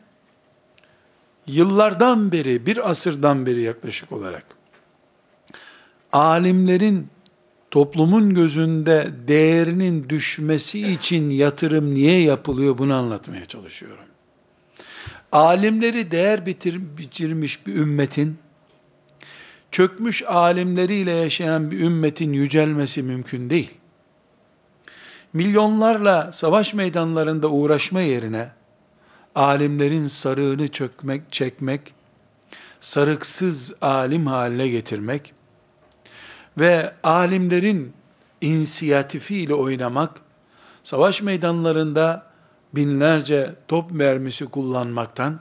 yıllardan 1.48 2.32
beri, 2.32 2.66
bir 2.66 2.90
asırdan 2.90 3.46
beri 3.46 3.62
yaklaşık 3.62 4.12
olarak 4.12 4.46
alimlerin 6.12 7.08
toplumun 7.72 8.34
gözünde 8.34 9.10
değerinin 9.28 10.10
düşmesi 10.10 10.92
için 10.92 11.30
yatırım 11.30 11.94
niye 11.94 12.22
yapılıyor 12.22 12.78
bunu 12.78 12.96
anlatmaya 12.96 13.46
çalışıyorum. 13.46 14.06
Alimleri 15.32 16.12
değer 16.12 16.46
bitir, 16.46 16.98
bitirmiş 16.98 17.68
bir 17.68 17.76
ümmetin, 17.76 18.38
çökmüş 19.72 20.24
alimleriyle 20.24 21.12
yaşayan 21.12 21.72
bir 21.72 21.80
ümmetin 21.80 22.34
yücelmesi 22.34 23.04
mümkün 23.04 23.50
değil. 23.50 23.72
milyonlarla 25.34 26.32
savaş 26.32 26.74
meydanlarında 26.74 27.50
uğraşma 27.50 28.02
yerine 28.02 28.50
alimlerin 29.36 30.08
sarığını 30.08 30.68
çökmek, 30.68 31.32
çekmek, 31.32 31.94
sarıksız 32.80 33.74
alim 33.82 34.28
haline 34.28 34.68
getirmek 34.68 35.34
ve 36.58 36.94
alimlerin 37.04 37.94
inisiyatifiyle 38.42 39.54
oynamak, 39.54 40.22
savaş 40.84 41.22
meydanlarında 41.22 42.29
binlerce 42.74 43.56
top 43.68 43.92
mermisi 43.92 44.46
kullanmaktan 44.46 45.40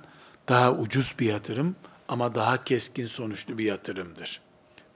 daha 0.49 0.73
ucuz 0.73 1.15
bir 1.19 1.27
yatırım 1.27 1.77
ama 2.09 2.35
daha 2.35 2.65
keskin 2.65 3.07
sonuçlu 3.07 3.59
bir 3.59 3.65
yatırımdır. 3.65 4.41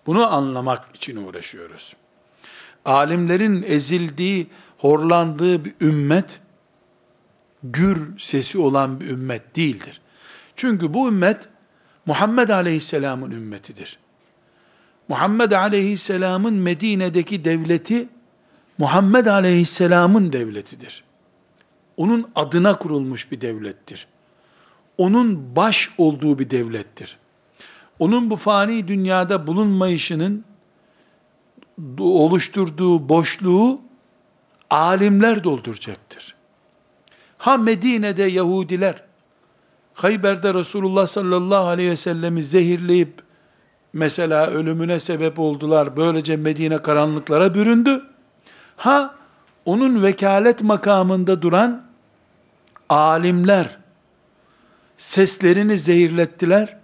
Bunu 0.06 0.32
anlamak 0.32 0.96
için 0.96 1.16
uğraşıyoruz. 1.16 1.96
Alimlerin 2.84 3.62
ezildiği, 3.62 4.46
horlandığı 4.78 5.64
bir 5.64 5.74
ümmet, 5.80 6.40
gür 7.62 8.18
sesi 8.18 8.58
olan 8.58 9.00
bir 9.00 9.10
ümmet 9.10 9.56
değildir. 9.56 10.00
Çünkü 10.56 10.94
bu 10.94 11.08
ümmet, 11.08 11.48
Muhammed 12.06 12.48
Aleyhisselam'ın 12.48 13.30
ümmetidir. 13.30 13.98
Muhammed 15.08 15.52
Aleyhisselam'ın 15.52 16.54
Medine'deki 16.54 17.44
devleti, 17.44 18.08
Muhammed 18.78 19.26
Aleyhisselam'ın 19.26 20.32
devletidir. 20.32 21.04
Onun 21.96 22.30
adına 22.34 22.78
kurulmuş 22.78 23.32
bir 23.32 23.40
devlettir. 23.40 24.06
Onun 24.98 25.56
baş 25.56 25.90
olduğu 25.98 26.38
bir 26.38 26.50
devlettir. 26.50 27.18
Onun 27.98 28.30
bu 28.30 28.36
fani 28.36 28.88
dünyada 28.88 29.46
bulunmayışının 29.46 30.44
oluşturduğu 32.00 33.08
boşluğu 33.08 33.80
alimler 34.70 35.44
dolduracaktır. 35.44 36.34
Ha 37.38 37.56
Medine'de 37.56 38.22
Yahudiler, 38.22 39.02
Hayber'de 39.94 40.54
Resulullah 40.54 41.06
sallallahu 41.06 41.66
aleyhi 41.66 41.90
ve 41.90 41.96
sellemi 41.96 42.42
zehirleyip, 42.42 43.22
mesela 43.92 44.46
ölümüne 44.46 45.00
sebep 45.00 45.38
oldular, 45.38 45.96
böylece 45.96 46.36
Medine 46.36 46.78
karanlıklara 46.78 47.54
büründü. 47.54 48.02
Ha, 48.76 49.14
onun 49.64 50.02
vekalet 50.02 50.62
makamında 50.62 51.42
duran 51.42 51.82
alimler, 52.88 53.78
seslerini 54.96 55.78
zehirlettiler 55.78 56.76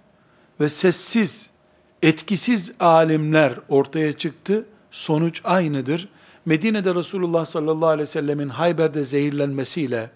ve 0.61 0.69
sessiz, 0.69 1.51
etkisiz 2.03 2.73
alimler 2.81 3.55
ortaya 3.69 4.13
çıktı. 4.13 4.67
Sonuç 4.91 5.41
aynıdır. 5.45 6.09
Medine'de 6.47 6.95
Resulullah 6.95 7.45
sallallahu 7.45 7.89
aleyhi 7.89 8.09
ve 8.09 8.13
sellemin 8.13 8.49
Hayber'de 8.49 9.05
zehirlenmesiyle, 9.05 10.11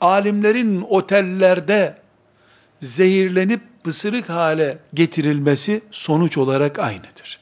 alimlerin 0.00 0.80
otellerde 0.88 1.98
zehirlenip 2.80 3.60
pısırık 3.84 4.28
hale 4.28 4.78
getirilmesi 4.94 5.82
sonuç 5.90 6.38
olarak 6.38 6.78
aynıdır. 6.78 7.40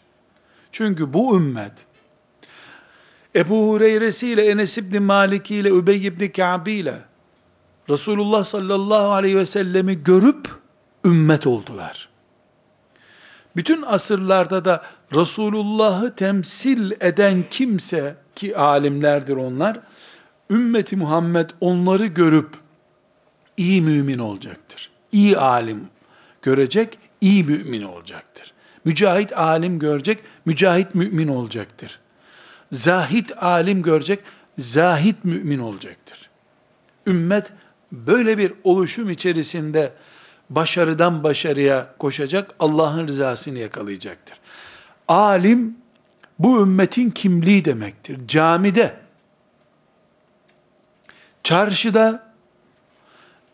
Çünkü 0.72 1.12
bu 1.12 1.37
ümmet, 1.37 1.72
Ebu 3.37 3.68
Hureyre'si 3.68 4.29
ile 4.29 4.47
Enes 4.51 4.79
İbni 4.79 5.01
Maliki 5.01 5.55
ile 5.55 5.68
Übey 5.68 6.07
İbni 6.07 6.33
Ka'bi 6.33 6.73
ile 6.73 6.99
Resulullah 7.90 8.45
sallallahu 8.45 9.12
aleyhi 9.12 9.37
ve 9.37 9.47
sellemi 9.47 10.05
görüp 10.05 10.49
ümmet 11.05 11.47
oldular. 11.47 12.09
Bütün 13.57 13.83
asırlarda 13.83 14.64
da 14.64 14.83
Resulullah'ı 15.14 16.14
temsil 16.14 16.92
eden 17.01 17.45
kimse 17.51 18.16
ki 18.35 18.57
alimlerdir 18.57 19.37
onlar, 19.37 19.81
ümmeti 20.51 20.97
Muhammed 20.97 21.51
onları 21.61 22.07
görüp 22.07 22.49
iyi 23.57 23.83
mümin 23.83 24.18
olacaktır. 24.18 24.90
İyi 25.12 25.38
alim 25.38 25.88
görecek, 26.42 26.99
iyi 27.21 27.45
mümin 27.45 27.83
olacaktır. 27.83 28.53
Mücahit 28.85 29.38
alim 29.38 29.79
görecek, 29.79 30.18
mücahit 30.45 30.95
mümin 30.95 31.29
olacaktır. 31.29 32.02
Zahit 32.72 33.42
alim 33.42 33.82
görecek, 33.82 34.20
zahit 34.58 35.24
mümin 35.24 35.58
olacaktır. 35.58 36.30
Ümmet 37.06 37.52
böyle 37.92 38.38
bir 38.38 38.52
oluşum 38.64 39.11
içerisinde 39.11 39.92
başarıdan 40.50 41.22
başarıya 41.22 41.94
koşacak, 41.98 42.54
Allah'ın 42.58 43.08
rızasını 43.08 43.58
yakalayacaktır. 43.58 44.38
Alim, 45.08 45.76
bu 46.38 46.62
ümmetin 46.62 47.11
kimliği 47.11 47.64
demektir. 47.64 48.28
Camide, 48.28 48.94
çarşıda, 51.42 52.32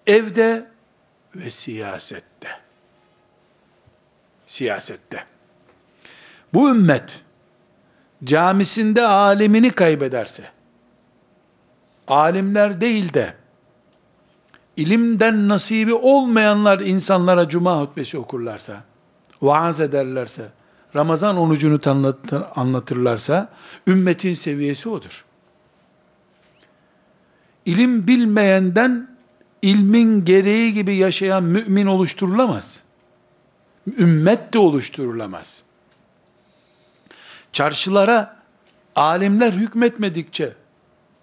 evde 0.07 0.67
ve 1.37 1.51
siyasette. 1.51 2.49
Siyasette. 4.47 5.25
Bu 6.55 6.71
ümmet, 6.71 7.21
camisinde 8.25 9.03
alimini 9.03 9.71
kaybederse, 9.71 10.45
alimler 12.09 12.81
değil 12.81 13.15
de, 13.15 13.35
ilimden 14.77 15.49
nasibi 15.49 15.95
olmayanlar 15.95 16.81
insanlara 16.81 17.49
cuma 17.49 17.81
hutbesi 17.81 18.19
okurlarsa, 18.19 18.85
vaaz 19.43 19.81
ederlerse, 19.81 20.49
Ramazan 20.97 21.37
onucunu 21.37 21.81
anlatırlarsa, 22.57 23.49
ümmetin 23.87 24.35
seviyesi 24.35 24.89
odur. 24.89 25.25
İlim 27.67 28.07
bilmeyenden, 28.07 29.09
ilmin 29.63 30.25
gereği 30.25 30.75
gibi 30.75 30.97
yaşayan 30.97 31.43
mümin 31.43 31.87
oluşturulamaz. 31.87 32.81
Ümmet 33.99 34.53
de 34.53 34.59
oluşturulamaz. 34.59 35.63
Çarşılara 37.53 38.37
alimler 38.97 39.53
hükmetmedikçe, 39.53 40.53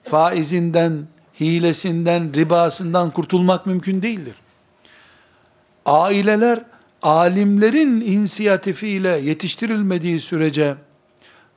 faizinden, 0.04 1.08
hilesinden, 1.40 2.34
ribasından 2.34 3.12
kurtulmak 3.12 3.66
mümkün 3.66 4.02
değildir. 4.02 4.36
Aileler, 5.86 6.60
alimlerin 7.02 8.02
inisiyatifiyle 8.02 9.10
yetiştirilmediği 9.10 10.20
sürece, 10.20 10.76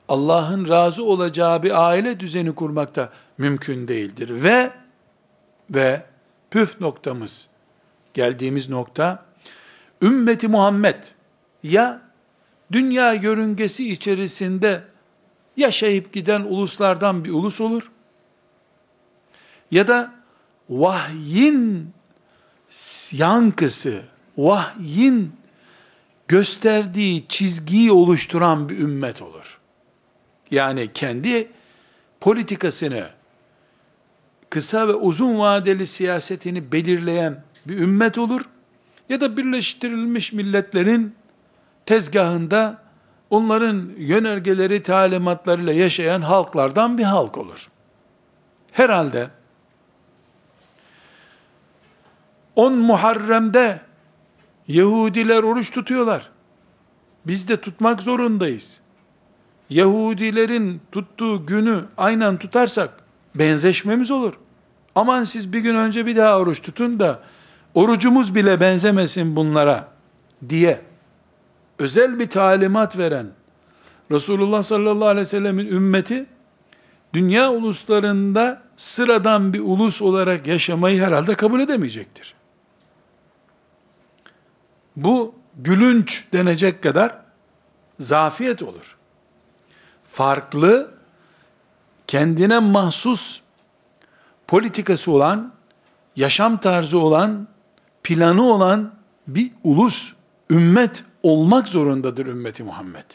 Allah'ın 0.09 0.69
razı 0.69 1.05
olacağı 1.05 1.63
bir 1.63 1.89
aile 1.89 2.21
düzeni 2.21 2.55
kurmakta 2.55 3.13
mümkün 3.39 3.89
değildir. 3.89 4.43
Ve, 4.43 4.71
ve 5.71 6.03
püf 6.51 6.81
noktamız, 6.81 7.49
geldiğimiz 8.15 8.69
nokta, 8.71 9.25
ümmeti 10.03 10.49
Muhammed, 10.49 11.05
ya 11.63 12.08
dünya 12.73 13.13
yörüngesi 13.13 13.93
içerisinde 13.93 14.85
yaşayıp 15.57 16.13
giden 16.13 16.41
uluslardan 16.41 17.25
bir 17.25 17.31
ulus 17.31 17.61
olur, 17.61 17.91
ya 19.71 19.89
da 19.89 20.15
vahyin 20.71 21.91
yankısı, 23.13 24.03
vahyin 24.39 25.33
gösterdiği 26.29 27.25
çizgiyi 27.29 27.93
oluşturan 27.93 28.69
bir 28.69 28.79
ümmet 28.79 29.23
olur. 29.23 29.59
Yani 30.51 30.93
kendi 30.93 31.51
politikasını, 32.21 33.11
kısa 34.51 34.89
ve 34.89 34.95
uzun 34.95 35.39
vadeli 35.39 35.87
siyasetini 35.87 36.73
belirleyen 36.73 37.45
bir 37.67 37.79
ümmet 37.79 38.19
olur. 38.19 38.43
Ya 39.09 39.21
da 39.21 39.37
birleştirilmiş 39.37 40.33
milletlerin 40.33 41.15
tezgahında 41.89 42.79
onların 43.31 43.91
yönergeleri, 43.99 44.83
talimatlarıyla 44.83 45.73
yaşayan 45.73 46.21
halklardan 46.21 46.99
bir 46.99 47.03
halk 47.03 47.39
olur. 47.39 47.69
Herhalde 48.73 49.31
10 52.57 52.73
Muharrem'de 52.73 53.81
Yahudiler 54.69 55.43
oruç 55.43 55.71
tutuyorlar. 55.71 56.31
Biz 57.27 57.49
de 57.49 57.61
tutmak 57.61 58.03
zorundayız. 58.03 58.81
Yahudilerin 59.71 60.81
tuttuğu 60.93 61.47
günü 61.47 61.85
aynen 61.97 62.37
tutarsak 62.37 62.91
benzeşmemiz 63.35 64.11
olur. 64.11 64.35
Aman 64.95 65.25
siz 65.25 65.53
bir 65.53 65.61
gün 65.61 65.75
önce 65.75 66.07
bir 66.07 66.17
daha 66.17 66.39
oruç 66.39 66.63
tutun 66.63 67.01
da 67.01 67.21
orucumuz 67.75 68.35
bile 68.35 68.61
benzemesin 68.61 69.37
bunlara 69.37 69.89
diye 70.49 70.88
özel 71.79 72.19
bir 72.19 72.31
talimat 72.31 72.99
veren 72.99 73.27
Resulullah 74.11 74.63
sallallahu 74.63 75.09
aleyhi 75.09 75.21
ve 75.21 75.29
sellemin 75.29 75.67
ümmeti 75.67 76.27
dünya 77.13 77.53
uluslarında 77.53 78.63
sıradan 78.77 79.53
bir 79.53 79.61
ulus 79.61 80.03
olarak 80.03 80.47
yaşamayı 80.47 81.03
herhalde 81.03 81.35
kabul 81.35 81.61
edemeyecektir. 81.61 82.35
Bu 84.97 85.35
gülünç 85.57 86.25
denecek 86.33 86.83
kadar 86.83 87.17
zafiyet 87.99 88.63
olur. 88.63 88.97
Farklı, 90.09 90.91
kendine 92.07 92.59
mahsus 92.59 93.41
politikası 94.47 95.13
olan, 95.13 95.53
yaşam 96.17 96.57
tarzı 96.57 96.99
olan, 96.99 97.49
planı 98.03 98.43
olan 98.43 98.95
bir 99.27 99.51
ulus, 99.65 100.13
ümmet 100.51 101.05
olmak 101.23 101.69
zorundadır 101.69 102.27
ümmeti 102.27 102.63
Muhammed. 102.63 103.11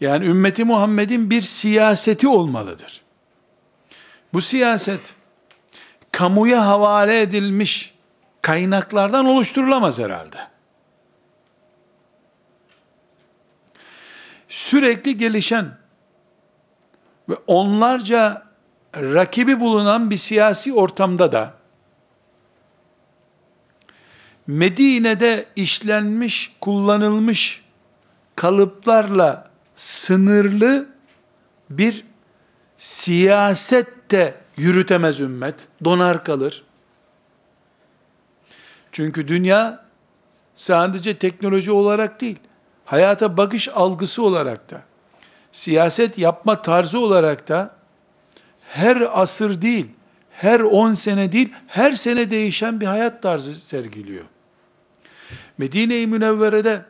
Yani 0.00 0.26
ümmeti 0.26 0.64
Muhammed'in 0.64 1.30
bir 1.30 1.42
siyaseti 1.42 2.28
olmalıdır. 2.28 3.02
Bu 4.32 4.40
siyaset 4.40 5.14
kamuya 6.12 6.66
havale 6.66 7.20
edilmiş 7.20 7.94
kaynaklardan 8.42 9.26
oluşturulamaz 9.26 9.98
herhalde. 9.98 10.36
Sürekli 14.48 15.18
gelişen 15.18 15.78
ve 17.28 17.34
onlarca 17.46 18.42
rakibi 18.94 19.60
bulunan 19.60 20.10
bir 20.10 20.16
siyasi 20.16 20.72
ortamda 20.72 21.32
da 21.32 21.59
Medine'de 24.50 25.44
işlenmiş, 25.56 26.56
kullanılmış 26.60 27.64
kalıplarla 28.36 29.50
sınırlı 29.74 30.88
bir 31.70 32.04
siyasette 32.78 34.34
yürütemez 34.56 35.20
ümmet. 35.20 35.54
Donar 35.84 36.24
kalır. 36.24 36.64
Çünkü 38.92 39.28
dünya 39.28 39.84
sadece 40.54 41.18
teknoloji 41.18 41.72
olarak 41.72 42.20
değil, 42.20 42.38
hayata 42.84 43.36
bakış 43.36 43.68
algısı 43.68 44.22
olarak 44.22 44.70
da, 44.70 44.82
siyaset 45.52 46.18
yapma 46.18 46.62
tarzı 46.62 46.98
olarak 46.98 47.48
da 47.48 47.74
her 48.68 49.20
asır 49.20 49.62
değil, 49.62 49.86
her 50.30 50.60
on 50.60 50.92
sene 50.92 51.32
değil, 51.32 51.52
her 51.66 51.92
sene 51.92 52.30
değişen 52.30 52.80
bir 52.80 52.86
hayat 52.86 53.22
tarzı 53.22 53.54
sergiliyor. 53.54 54.24
Medine-i 55.60 56.06
Münevvere'de 56.06 56.84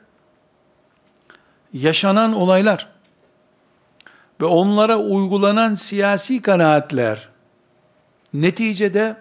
yaşanan 1.73 2.33
olaylar 2.33 2.89
ve 4.41 4.45
onlara 4.45 4.97
uygulanan 4.97 5.75
siyasi 5.75 6.43
kanaatler 6.43 7.29
neticede 8.35 9.17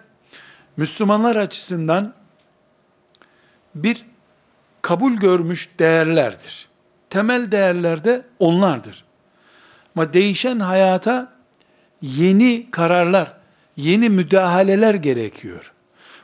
Müslümanlar 0.76 1.36
açısından 1.36 2.14
bir 3.74 4.04
kabul 4.82 5.12
görmüş 5.12 5.68
değerlerdir. 5.78 6.68
Temel 7.10 7.52
değerler 7.52 8.04
de 8.04 8.22
onlardır. 8.38 9.04
Ama 9.96 10.12
değişen 10.12 10.60
hayata 10.60 11.32
yeni 12.02 12.70
kararlar, 12.70 13.36
yeni 13.76 14.08
müdahaleler 14.08 14.94
gerekiyor. 14.94 15.72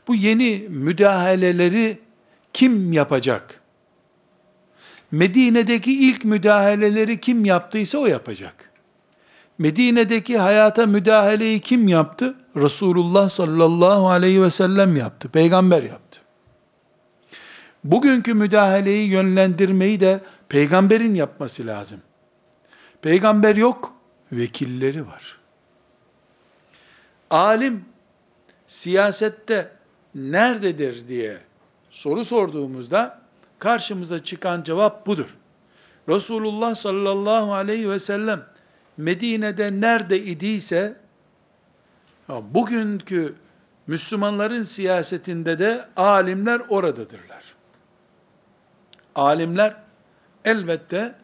Bu 0.09 0.15
yeni 0.15 0.67
müdahaleleri 0.69 2.06
kim 2.57 2.93
yapacak? 2.93 3.61
Medine'deki 5.11 6.09
ilk 6.09 6.25
müdahaleleri 6.25 7.21
kim 7.21 7.45
yaptıysa 7.45 7.99
o 7.99 8.07
yapacak. 8.07 8.71
Medine'deki 9.59 10.39
hayata 10.39 10.87
müdahaleyi 10.87 11.61
kim 11.61 11.89
yaptı? 11.89 12.35
Resulullah 12.57 13.29
sallallahu 13.29 14.09
aleyhi 14.09 14.43
ve 14.43 14.51
sellem 14.51 14.97
yaptı. 14.97 15.29
Peygamber 15.29 15.83
yaptı. 15.83 16.21
Bugünkü 17.85 18.35
müdahaleyi 18.35 19.09
yönlendirmeyi 19.09 20.01
de 20.01 20.21
peygamberin 20.49 21.15
yapması 21.15 21.67
lazım. 21.67 22.01
Peygamber 23.03 23.57
yok, 23.57 23.93
vekilleri 24.33 25.07
var. 25.07 25.39
Alim 27.31 27.85
siyasette 28.67 29.71
nerededir 30.15 31.09
diye 31.09 31.46
soru 31.97 32.25
sorduğumuzda 32.25 33.21
karşımıza 33.59 34.25
çıkan 34.25 34.63
cevap 34.63 35.07
budur. 35.07 35.37
Resulullah 36.09 36.75
sallallahu 36.75 37.55
aleyhi 37.55 37.91
ve 37.91 37.99
sellem 37.99 38.47
Medine'de 38.97 39.81
nerede 39.81 40.23
idiyse 40.23 40.97
bugünkü 42.29 43.35
Müslümanların 43.87 44.63
siyasetinde 44.63 45.59
de 45.59 45.89
alimler 45.97 46.61
oradadırlar. 46.69 47.55
Alimler 49.15 49.77
elbette 50.45 51.15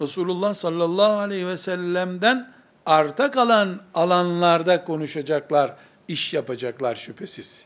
Resulullah 0.00 0.54
sallallahu 0.54 1.18
aleyhi 1.18 1.46
ve 1.46 1.56
sellem'den 1.56 2.52
arta 2.86 3.30
kalan 3.30 3.80
alanlarda 3.94 4.84
konuşacaklar, 4.84 5.76
iş 6.08 6.34
yapacaklar 6.34 6.94
şüphesiz. 6.94 7.64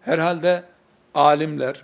Herhalde 0.00 0.73
alimler, 1.14 1.82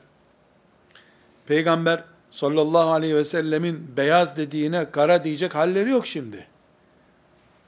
Peygamber 1.47 2.05
sallallahu 2.31 2.91
aleyhi 2.91 3.17
ve 3.17 3.25
sellemin 3.25 3.97
beyaz 3.97 4.37
dediğine 4.37 4.91
kara 4.91 5.25
diyecek 5.25 5.55
halleri 5.55 5.91
yok 5.91 6.07
şimdi. 6.07 6.47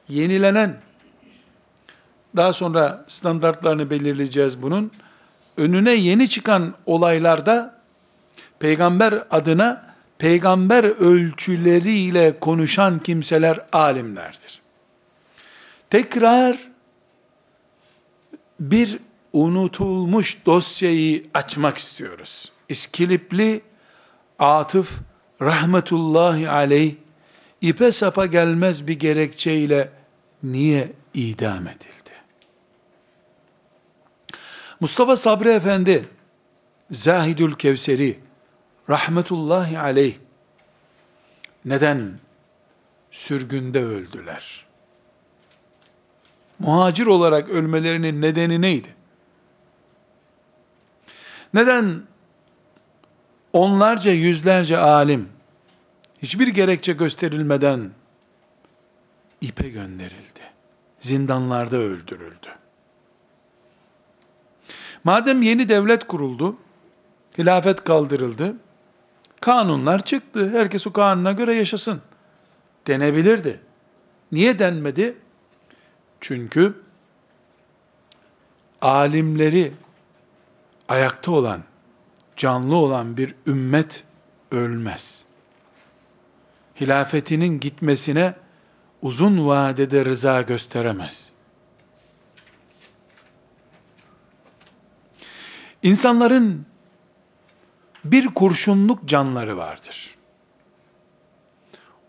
Yenilenen, 0.09 0.81
daha 2.37 2.53
sonra 2.53 3.05
standartlarını 3.09 3.91
belirleyeceğiz 3.91 4.63
bunun, 4.63 4.91
önüne 5.57 5.93
yeni 5.93 6.29
çıkan 6.29 6.75
olaylarda, 6.87 7.75
peygamber 8.59 9.15
adına, 9.31 9.95
peygamber 10.19 10.85
ölçüleriyle 10.85 12.39
konuşan 12.41 12.99
kimseler 12.99 13.61
alimlerdir. 13.73 14.61
Tekrar, 15.91 16.59
bir 18.61 18.99
unutulmuş 19.33 20.47
dosyayı 20.47 21.27
açmak 21.35 21.79
istiyoruz. 21.79 22.53
İskilipli 22.69 23.61
Atıf 24.39 25.01
rahmetullahi 25.43 26.51
aleyh 26.51 26.95
ipe 27.61 27.93
sapa 27.93 28.27
gelmez 28.27 28.87
bir 28.87 28.99
gerekçeyle 28.99 29.91
niye 30.43 30.93
idam 31.15 31.67
edildi? 31.67 32.13
Mustafa 34.81 35.17
Sabri 35.17 35.49
Efendi 35.49 36.09
Zahidül 36.91 37.55
Kevseri 37.55 38.21
rahmetullahi 38.91 39.79
aleyh 39.79 40.15
neden 41.65 42.13
sürgünde 43.11 43.85
öldüler? 43.85 44.67
Muhacir 46.59 47.07
olarak 47.07 47.49
ölmelerinin 47.49 48.23
nedeni 48.23 48.61
neydi? 48.61 49.02
Neden 51.55 52.03
onlarca 53.53 54.13
yüzlerce 54.13 54.79
alim 54.79 55.29
hiçbir 56.23 56.49
gerekçe 56.49 56.93
gösterilmeden 56.93 57.91
ipe 59.41 59.69
gönderildi. 59.69 60.41
Zindanlarda 60.99 61.77
öldürüldü. 61.77 62.49
Madem 65.05 65.43
yeni 65.43 65.69
devlet 65.69 66.07
kuruldu, 66.07 66.57
hilafet 67.39 67.85
kaldırıldı, 67.85 68.57
kanunlar 69.41 70.05
çıktı, 70.05 70.51
herkes 70.51 70.87
o 70.87 70.93
kanuna 70.93 71.33
göre 71.33 71.55
yaşasın 71.55 72.01
denebilirdi. 72.87 73.61
Niye 74.33 74.59
denmedi? 74.59 75.17
Çünkü 76.21 76.75
alimleri 78.81 79.73
ayakta 80.89 81.33
olan, 81.33 81.63
canlı 82.37 82.77
olan 82.77 83.17
bir 83.17 83.35
ümmet 83.47 84.05
ölmez. 84.51 85.25
Hilafetinin 86.81 87.61
gitmesine 87.61 88.35
uzun 89.03 89.47
vadede 89.49 90.05
rıza 90.05 90.43
gösteremez. 90.43 91.33
İnsanların 95.83 96.67
bir 98.05 98.27
kurşunluk 98.27 99.05
canları 99.05 99.57
vardır. 99.57 100.15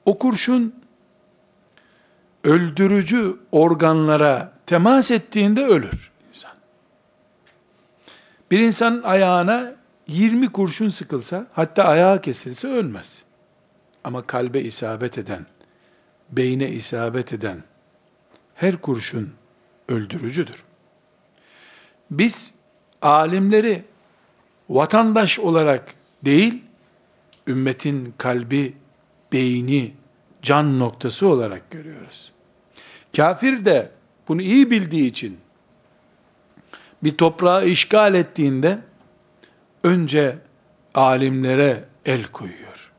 O 0.05 0.19
kurşun 0.19 0.83
öldürücü 2.43 3.37
organlara 3.51 4.53
temas 4.65 5.11
ettiğinde 5.11 5.65
ölür. 5.65 6.12
Bir 8.53 8.59
insanın 8.59 9.03
ayağına 9.03 9.73
20 10.07 10.51
kurşun 10.51 10.89
sıkılsa, 10.89 11.47
hatta 11.53 11.83
ayağı 11.83 12.21
kesilse 12.21 12.67
ölmez. 12.67 13.23
Ama 14.03 14.27
kalbe 14.27 14.61
isabet 14.61 15.17
eden, 15.17 15.45
beyne 16.31 16.69
isabet 16.69 17.33
eden 17.33 17.63
her 18.55 18.77
kurşun 18.77 19.33
öldürücüdür. 19.89 20.63
Biz 22.11 22.53
alimleri 23.01 23.83
vatandaş 24.69 25.39
olarak 25.39 25.95
değil, 26.25 26.63
ümmetin 27.47 28.13
kalbi, 28.17 28.73
beyni, 29.31 29.93
can 30.41 30.79
noktası 30.79 31.27
olarak 31.27 31.71
görüyoruz. 31.71 32.31
Kafir 33.15 33.65
de 33.65 33.91
bunu 34.27 34.41
iyi 34.41 34.71
bildiği 34.71 35.09
için 35.09 35.42
bir 37.03 37.17
toprağı 37.17 37.65
işgal 37.65 38.13
ettiğinde 38.13 38.79
önce 39.83 40.37
alimlere 40.93 41.83
el 42.05 42.23
koyuyor. 42.23 42.91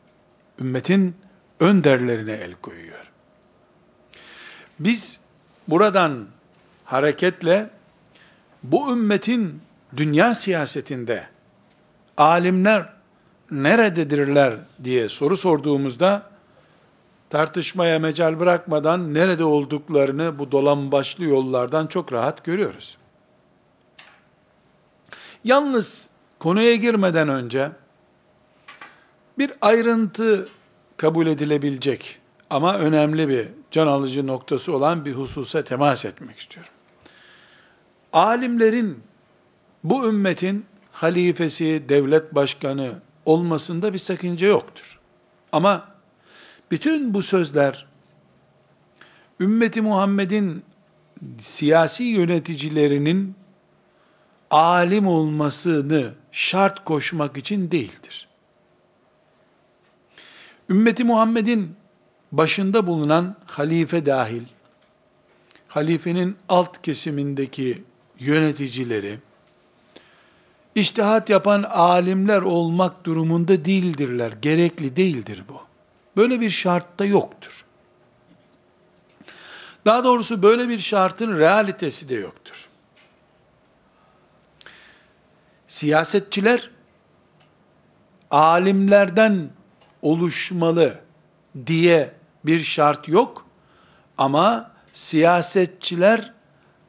Ümmetin 0.60 1.16
önderlerine 1.60 2.32
el 2.32 2.54
koyuyor. 2.54 3.12
Biz 4.78 5.20
buradan 5.68 6.26
hareketle 6.84 7.70
bu 8.62 8.92
ümmetin 8.92 9.60
dünya 9.96 10.34
siyasetinde 10.34 11.26
alimler 12.16 12.92
nerededirler 13.50 14.58
diye 14.84 15.08
soru 15.08 15.36
sorduğumuzda 15.36 16.30
tartışmaya 17.30 17.98
mecal 17.98 18.40
bırakmadan 18.40 19.14
nerede 19.14 19.44
olduklarını 19.44 20.38
bu 20.38 20.52
dolan 20.52 20.92
başlı 20.92 21.24
yollardan 21.24 21.86
çok 21.86 22.12
rahat 22.12 22.44
görüyoruz. 22.44 22.98
Yalnız 25.44 26.08
konuya 26.38 26.74
girmeden 26.74 27.28
önce 27.28 27.70
bir 29.38 29.52
ayrıntı 29.60 30.48
kabul 30.96 31.26
edilebilecek 31.26 32.18
ama 32.50 32.78
önemli 32.78 33.28
bir 33.28 33.48
can 33.70 33.86
alıcı 33.86 34.26
noktası 34.26 34.76
olan 34.76 35.04
bir 35.04 35.12
hususa 35.12 35.64
temas 35.64 36.04
etmek 36.04 36.38
istiyorum. 36.38 36.72
Alimlerin 38.12 39.02
bu 39.84 40.08
ümmetin 40.08 40.64
halifesi, 40.92 41.84
devlet 41.88 42.34
başkanı 42.34 42.92
olmasında 43.26 43.92
bir 43.92 43.98
sakınca 43.98 44.46
yoktur. 44.46 45.00
Ama 45.52 45.88
bütün 46.70 47.14
bu 47.14 47.22
sözler 47.22 47.86
ümmeti 49.40 49.82
Muhammed'in 49.82 50.62
siyasi 51.38 52.04
yöneticilerinin 52.04 53.34
alim 54.54 55.06
olmasını 55.06 56.14
şart 56.32 56.84
koşmak 56.84 57.36
için 57.36 57.70
değildir. 57.70 58.28
Ümmeti 60.70 61.04
Muhammed'in 61.04 61.76
başında 62.32 62.86
bulunan 62.86 63.36
halife 63.46 64.06
dahil, 64.06 64.42
halifenin 65.68 66.36
alt 66.48 66.82
kesimindeki 66.82 67.84
yöneticileri, 68.18 69.18
iştihat 70.74 71.30
yapan 71.30 71.62
alimler 71.62 72.42
olmak 72.42 73.04
durumunda 73.04 73.64
değildirler. 73.64 74.32
Gerekli 74.42 74.96
değildir 74.96 75.44
bu. 75.48 75.60
Böyle 76.16 76.40
bir 76.40 76.50
şart 76.50 76.98
da 76.98 77.04
yoktur. 77.04 77.64
Daha 79.86 80.04
doğrusu 80.04 80.42
böyle 80.42 80.68
bir 80.68 80.78
şartın 80.78 81.38
realitesi 81.38 82.08
de 82.08 82.14
yoktur. 82.14 82.68
Siyasetçiler 85.74 86.70
alimlerden 88.30 89.48
oluşmalı 90.02 91.00
diye 91.66 92.12
bir 92.44 92.60
şart 92.60 93.08
yok 93.08 93.46
ama 94.18 94.72
siyasetçiler 94.92 96.32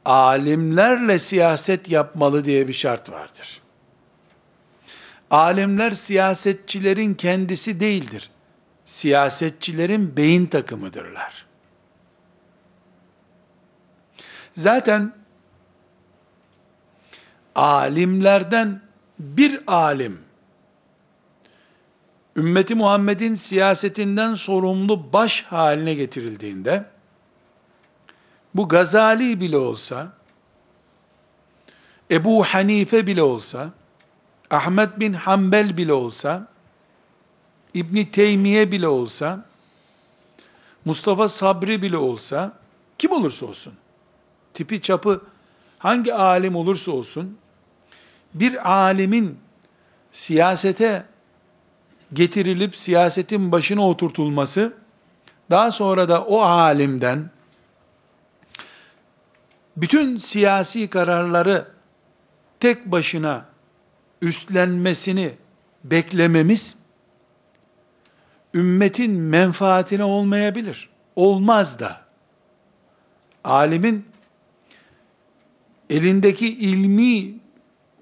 alimlerle 0.05 1.19
siyaset 1.19 1.89
yapmalı 1.89 2.45
diye 2.45 2.67
bir 2.67 2.73
şart 2.73 3.11
vardır. 3.11 3.61
Alimler 5.31 5.91
siyasetçilerin 5.91 7.13
kendisi 7.13 7.79
değildir. 7.79 8.29
Siyasetçilerin 8.85 10.17
beyin 10.17 10.45
takımıdırlar. 10.45 11.45
Zaten 14.53 15.24
alimlerden 17.55 18.81
bir 19.19 19.59
alim. 19.67 20.19
Ümmeti 22.35 22.75
Muhammed'in 22.75 23.33
siyasetinden 23.33 24.33
sorumlu 24.35 25.13
baş 25.13 25.43
haline 25.43 25.93
getirildiğinde 25.93 26.85
bu 28.55 28.67
Gazali 28.67 29.39
bile 29.39 29.57
olsa 29.57 30.13
Ebu 32.11 32.43
Hanife 32.43 33.07
bile 33.07 33.23
olsa 33.23 33.69
Ahmet 34.49 34.99
bin 34.99 35.13
Hanbel 35.13 35.77
bile 35.77 35.93
olsa 35.93 36.47
İbni 37.73 38.11
Teymiye 38.11 38.71
bile 38.71 38.87
olsa 38.87 39.45
Mustafa 40.85 41.29
Sabri 41.29 41.81
bile 41.81 41.97
olsa 41.97 42.53
kim 42.97 43.11
olursa 43.11 43.45
olsun 43.45 43.73
tipi 44.53 44.81
çapı 44.81 45.21
hangi 45.79 46.13
alim 46.13 46.55
olursa 46.55 46.91
olsun 46.91 47.37
bir 48.35 48.71
alimin 48.71 49.39
siyasete 50.11 51.05
getirilip 52.13 52.75
siyasetin 52.75 53.51
başına 53.51 53.87
oturtulması, 53.87 54.73
daha 55.49 55.71
sonra 55.71 56.09
da 56.09 56.25
o 56.25 56.41
alimden 56.41 57.29
bütün 59.77 60.17
siyasi 60.17 60.89
kararları 60.89 61.67
tek 62.59 62.85
başına 62.85 63.45
üstlenmesini 64.21 65.33
beklememiz, 65.83 66.77
ümmetin 68.53 69.11
menfaatine 69.11 70.03
olmayabilir. 70.03 70.89
Olmaz 71.15 71.79
da. 71.79 72.01
Alimin 73.43 74.05
elindeki 75.89 76.57
ilmi 76.57 77.33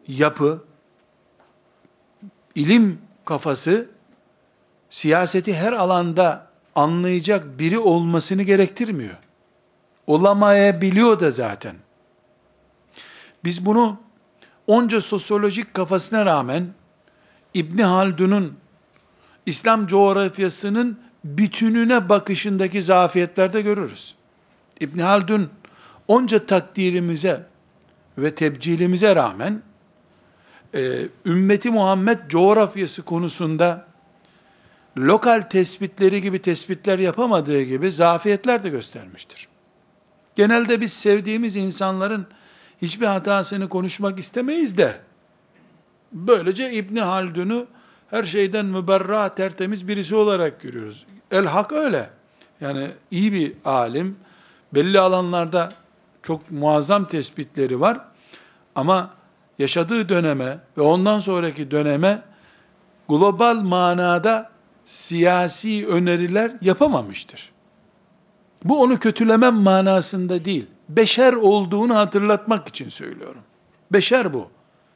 yapı, 0.07 0.63
ilim 2.55 3.01
kafası 3.25 3.89
siyaseti 4.89 5.53
her 5.53 5.73
alanda 5.73 6.47
anlayacak 6.75 7.59
biri 7.59 7.79
olmasını 7.79 8.43
gerektirmiyor. 8.43 9.17
Olamayabiliyor 10.07 11.19
da 11.19 11.31
zaten. 11.31 11.75
Biz 13.43 13.65
bunu 13.65 13.97
onca 14.67 15.01
sosyolojik 15.01 15.73
kafasına 15.73 16.25
rağmen 16.25 16.67
İbn 17.53 17.81
Haldun'un 17.81 18.57
İslam 19.45 19.87
coğrafyasının 19.87 20.99
bütününe 21.23 22.09
bakışındaki 22.09 22.81
zafiyetlerde 22.81 23.61
görürüz. 23.61 24.15
İbn 24.79 24.99
Haldun 24.99 25.49
onca 26.07 26.45
takdirimize 26.45 27.47
ve 28.17 28.35
tebcilimize 28.35 29.15
rağmen 29.15 29.61
e, 30.75 31.07
ümmeti 31.25 31.71
Muhammed 31.71 32.19
coğrafyası 32.29 33.01
konusunda 33.01 33.85
lokal 34.97 35.41
tespitleri 35.41 36.21
gibi 36.21 36.41
tespitler 36.41 36.99
yapamadığı 36.99 37.61
gibi 37.61 37.91
zafiyetler 37.91 38.63
de 38.63 38.69
göstermiştir. 38.69 39.47
Genelde 40.35 40.81
biz 40.81 40.93
sevdiğimiz 40.93 41.55
insanların 41.55 42.27
hiçbir 42.81 43.05
hatasını 43.05 43.69
konuşmak 43.69 44.19
istemeyiz 44.19 44.77
de, 44.77 44.95
böylece 46.11 46.71
İbni 46.71 47.01
Haldun'u 47.01 47.67
her 48.09 48.23
şeyden 48.23 48.65
müberra, 48.65 49.29
tertemiz 49.29 49.87
birisi 49.87 50.15
olarak 50.15 50.61
görüyoruz. 50.61 51.05
El 51.31 51.45
hak 51.45 51.71
öyle. 51.71 52.09
Yani 52.61 52.87
iyi 53.11 53.33
bir 53.33 53.53
alim, 53.65 54.17
belli 54.73 54.99
alanlarda 54.99 55.71
çok 56.23 56.51
muazzam 56.51 57.07
tespitleri 57.07 57.79
var. 57.79 57.99
Ama 58.75 59.13
yaşadığı 59.59 60.09
döneme 60.09 60.59
ve 60.77 60.81
ondan 60.81 61.19
sonraki 61.19 61.71
döneme 61.71 62.21
global 63.09 63.55
manada 63.55 64.51
siyasi 64.85 65.87
öneriler 65.87 66.51
yapamamıştır. 66.61 67.51
Bu 68.63 68.81
onu 68.81 68.99
kötülemem 68.99 69.55
manasında 69.55 70.45
değil. 70.45 70.67
Beşer 70.89 71.33
olduğunu 71.33 71.95
hatırlatmak 71.95 72.67
için 72.67 72.89
söylüyorum. 72.89 73.41
Beşer 73.91 74.33
bu. 74.33 74.49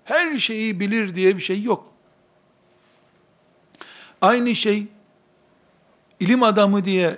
Her 0.03 0.37
şeyi 0.37 0.79
bilir 0.79 1.15
diye 1.15 1.37
bir 1.37 1.41
şey 1.41 1.61
yok. 1.61 1.91
Aynı 4.21 4.55
şey 4.55 4.87
ilim 6.19 6.43
adamı 6.43 6.85
diye 6.85 7.17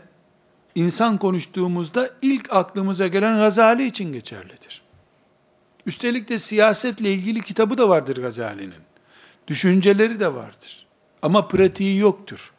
insan 0.76 1.18
konuştuğumuzda 1.18 2.10
ilk 2.22 2.54
aklımıza 2.54 3.08
gelen 3.08 3.38
Gazali 3.38 3.86
için 3.86 4.14
geçerlidir. 4.14 4.82
Üstelik 5.90 6.30
de 6.30 6.40
siyasetle 6.40 7.12
ilgili 7.12 7.42
kitabı 7.42 7.78
da 7.78 7.90
vardır 7.90 8.22
Gazali'nin. 8.22 8.74
Düşünceleri 9.48 10.20
de 10.20 10.34
vardır. 10.34 10.88
Ama 11.22 11.48
pratiği 11.48 11.98
yoktur. 11.98 12.54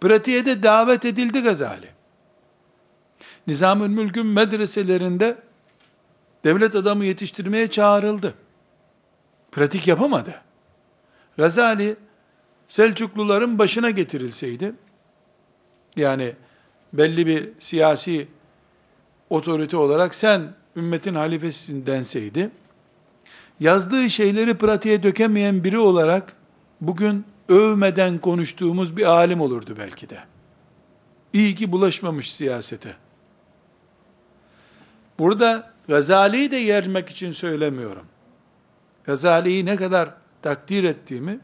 Pratiğe 0.00 0.46
de 0.46 0.62
davet 0.62 1.04
edildi 1.04 1.42
Gazali. 1.42 1.88
Nizamül 3.46 3.88
Mülk'ün 3.88 4.26
medreselerinde 4.26 5.38
devlet 6.44 6.74
adamı 6.74 7.04
yetiştirmeye 7.04 7.70
çağrıldı. 7.70 8.34
Pratik 9.52 9.88
yapamadı. 9.88 10.42
Gazali 11.36 11.96
Selçukluların 12.68 13.58
başına 13.58 13.90
getirilseydi, 13.90 14.74
yani 15.96 16.32
belli 16.92 17.26
bir 17.26 17.48
siyasi 17.58 18.28
otorite 19.30 19.76
olarak 19.76 20.14
sen 20.14 20.54
ümmetin 20.78 21.14
halifesisin 21.14 21.86
denseydi, 21.86 22.50
yazdığı 23.60 24.10
şeyleri 24.10 24.54
pratiğe 24.54 25.02
dökemeyen 25.02 25.64
biri 25.64 25.78
olarak 25.78 26.32
bugün 26.80 27.24
övmeden 27.48 28.18
konuştuğumuz 28.18 28.96
bir 28.96 29.04
alim 29.04 29.40
olurdu 29.40 29.74
belki 29.78 30.08
de. 30.08 30.18
İyi 31.32 31.54
ki 31.54 31.72
bulaşmamış 31.72 32.34
siyasete. 32.34 32.96
Burada 35.18 35.72
Gazali'yi 35.88 36.50
de 36.50 36.56
yermek 36.56 37.08
için 37.08 37.32
söylemiyorum. 37.32 38.06
Gazali'yi 39.04 39.66
ne 39.66 39.76
kadar 39.76 40.14
takdir 40.42 40.84
ettiğimi, 40.84 41.40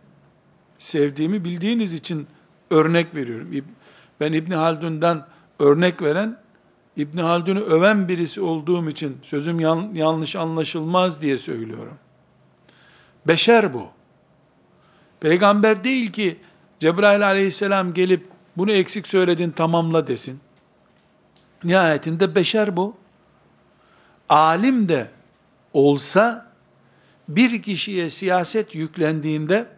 sevdiğimi 0.78 1.45
bildiğiniz 1.45 1.93
için 1.93 2.26
örnek 2.70 3.14
veriyorum. 3.14 3.64
Ben 4.20 4.32
İbn 4.32 4.53
Haldun'dan 4.53 5.26
örnek 5.59 6.03
veren, 6.03 6.44
İbn 6.97 7.19
Haldun'u 7.19 7.61
öven 7.61 8.09
birisi 8.09 8.41
olduğum 8.41 8.91
için 8.91 9.19
sözüm 9.23 9.61
yan, 9.61 9.91
yanlış 9.95 10.37
anlaşılmaz 10.37 11.21
diye 11.21 11.37
söylüyorum. 11.37 11.99
Beşer 13.27 13.73
bu. 13.73 13.91
Peygamber 15.21 15.85
değil 15.85 16.13
ki 16.13 16.37
Cebrail 16.81 17.27
aleyhisselam 17.27 17.95
gelip 17.95 18.29
bunu 18.57 18.73
eksik 18.73 19.07
söyledin 19.07 19.51
tamamla 19.51 20.07
desin. 20.07 20.41
Nihayetinde 21.65 22.35
beşer 22.35 22.77
bu. 22.77 22.97
Alim 24.29 24.89
de 24.89 25.11
olsa 25.73 26.53
bir 27.29 27.63
kişiye 27.63 28.11
siyaset 28.11 28.75
yüklendiğinde 28.75 29.69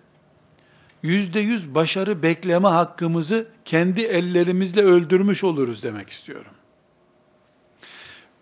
yüzde 1.02 1.40
yüz 1.40 1.74
başarı 1.74 2.22
bekleme 2.22 2.68
hakkımızı 2.68 3.48
kendi 3.64 4.02
ellerimizle 4.02 4.82
öldürmüş 4.82 5.44
oluruz 5.44 5.82
demek 5.82 6.10
istiyorum. 6.10 6.52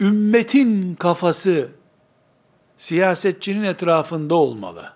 Ümmetin 0.01 0.95
kafası 0.95 1.69
siyasetçinin 2.77 3.63
etrafında 3.63 4.35
olmalı. 4.35 4.93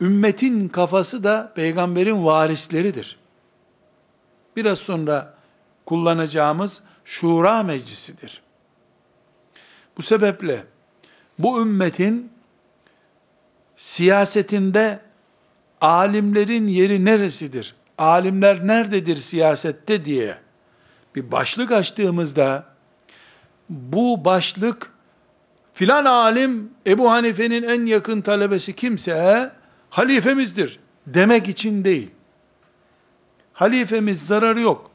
Ümmetin 0.00 0.68
kafası 0.68 1.24
da 1.24 1.52
peygamberin 1.54 2.24
varisleridir. 2.24 3.18
Biraz 4.56 4.78
sonra 4.78 5.34
kullanacağımız 5.86 6.82
şura 7.04 7.62
meclisidir. 7.62 8.42
Bu 9.96 10.02
sebeple 10.02 10.64
bu 11.38 11.62
ümmetin 11.62 12.32
siyasetinde 13.76 15.00
alimlerin 15.80 16.68
yeri 16.68 17.04
neresidir? 17.04 17.74
Alimler 17.98 18.66
nerededir 18.66 19.16
siyasette 19.16 20.04
diye 20.04 20.38
bir 21.14 21.32
başlık 21.32 21.72
açtığımızda 21.72 22.71
bu 23.68 24.24
başlık 24.24 24.92
filan 25.74 26.04
alim 26.04 26.70
Ebu 26.86 27.10
Hanife'nin 27.10 27.62
en 27.62 27.86
yakın 27.86 28.20
talebesi 28.20 28.76
kimse 28.76 29.52
halifemizdir 29.90 30.78
demek 31.06 31.48
için 31.48 31.84
değil. 31.84 32.10
Halifemiz 33.52 34.26
zararı 34.26 34.60
yok. 34.60 34.90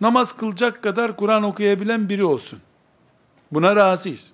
Namaz 0.00 0.36
kılacak 0.36 0.82
kadar 0.82 1.16
Kur'an 1.16 1.42
okuyabilen 1.42 2.08
biri 2.08 2.24
olsun. 2.24 2.58
Buna 3.52 3.76
razıyız. 3.76 4.32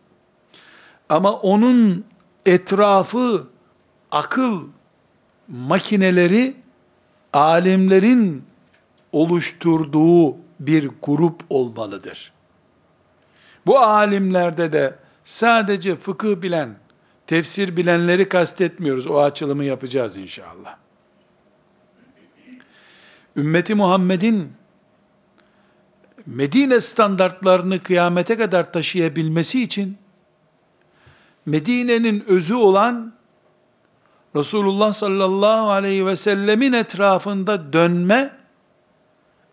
Ama 1.09 1.33
onun 1.33 2.05
etrafı 2.47 3.47
akıl 4.11 4.63
makineleri 5.49 6.55
alimlerin 7.33 8.45
oluşturduğu 9.13 10.37
bir 10.61 10.91
grup 11.03 11.41
olmalıdır. 11.51 12.34
Bu 13.67 13.79
alimlerde 13.79 14.73
de 14.73 14.95
sadece 15.25 15.97
fıkıh 15.97 16.43
bilen, 16.43 16.77
tefsir 17.27 17.77
bilenleri 17.77 18.29
kastetmiyoruz. 18.29 19.07
O 19.07 19.19
açılımı 19.19 19.65
yapacağız 19.65 20.17
inşallah. 20.17 20.77
Ümmeti 23.37 23.75
Muhammed'in 23.75 24.53
Medine 26.27 26.81
standartlarını 26.81 27.83
kıyamete 27.83 28.37
kadar 28.37 28.73
taşıyabilmesi 28.73 29.63
için 29.63 29.99
Medine'nin 31.47 32.25
özü 32.29 32.55
olan 32.55 33.15
Resulullah 34.37 34.93
sallallahu 34.93 35.71
aleyhi 35.71 36.07
ve 36.07 36.17
sellemin 36.17 36.73
etrafında 36.73 37.73
dönme 37.73 38.31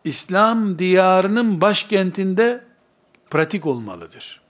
İslam 0.03 0.79
diyarının 0.79 1.61
başkentinde 1.61 2.70
pratik 3.31 3.65
olmalıdır. 3.65 4.41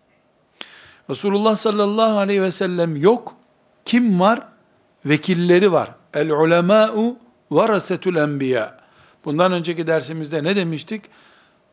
Resulullah 1.09 1.55
sallallahu 1.55 2.17
aleyhi 2.17 2.41
ve 2.41 2.51
sellem 2.51 2.95
yok. 2.95 3.35
Kim 3.85 4.19
var? 4.19 4.47
Vekilleri 5.05 5.71
var. 5.71 5.89
El 6.13 6.31
ulemâ'u 6.31 7.17
varasetül 7.51 8.15
enbiya. 8.15 8.77
Bundan 9.25 9.51
önceki 9.51 9.87
dersimizde 9.87 10.43
ne 10.43 10.55
demiştik? 10.55 11.03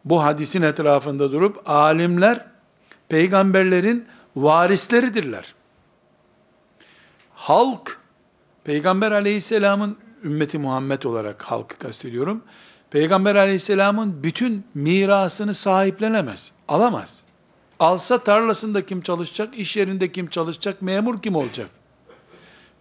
Bu 0.04 0.22
hadisin 0.22 0.62
etrafında 0.62 1.32
durup 1.32 1.70
alimler 1.70 2.46
peygamberlerin 3.08 4.06
varisleridirler. 4.36 5.54
Halk 7.34 7.98
Peygamber 8.64 9.12
aleyhisselamın 9.12 9.96
ümmeti 10.24 10.58
Muhammed 10.58 11.02
olarak 11.02 11.42
halkı 11.42 11.78
kastediyorum. 11.78 12.42
Peygamber 12.90 13.34
aleyhisselamın 13.34 14.22
bütün 14.22 14.64
mirasını 14.74 15.54
sahiplenemez, 15.54 16.52
alamaz. 16.68 17.22
Alsa 17.80 18.18
tarlasında 18.18 18.86
kim 18.86 19.00
çalışacak, 19.00 19.58
iş 19.58 19.76
yerinde 19.76 20.12
kim 20.12 20.30
çalışacak, 20.30 20.82
memur 20.82 21.22
kim 21.22 21.36
olacak? 21.36 21.70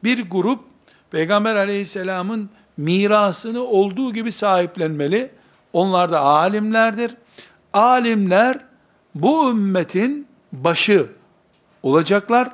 Bir 0.03 0.29
grup 0.29 0.59
Peygamber 1.11 1.55
aleyhisselamın 1.55 2.49
mirasını 2.77 3.61
olduğu 3.61 4.13
gibi 4.13 4.31
sahiplenmeli. 4.31 5.31
Onlar 5.73 6.11
da 6.11 6.19
alimlerdir. 6.19 7.15
Alimler 7.73 8.59
bu 9.15 9.49
ümmetin 9.49 10.27
başı 10.51 11.09
olacaklar. 11.83 12.49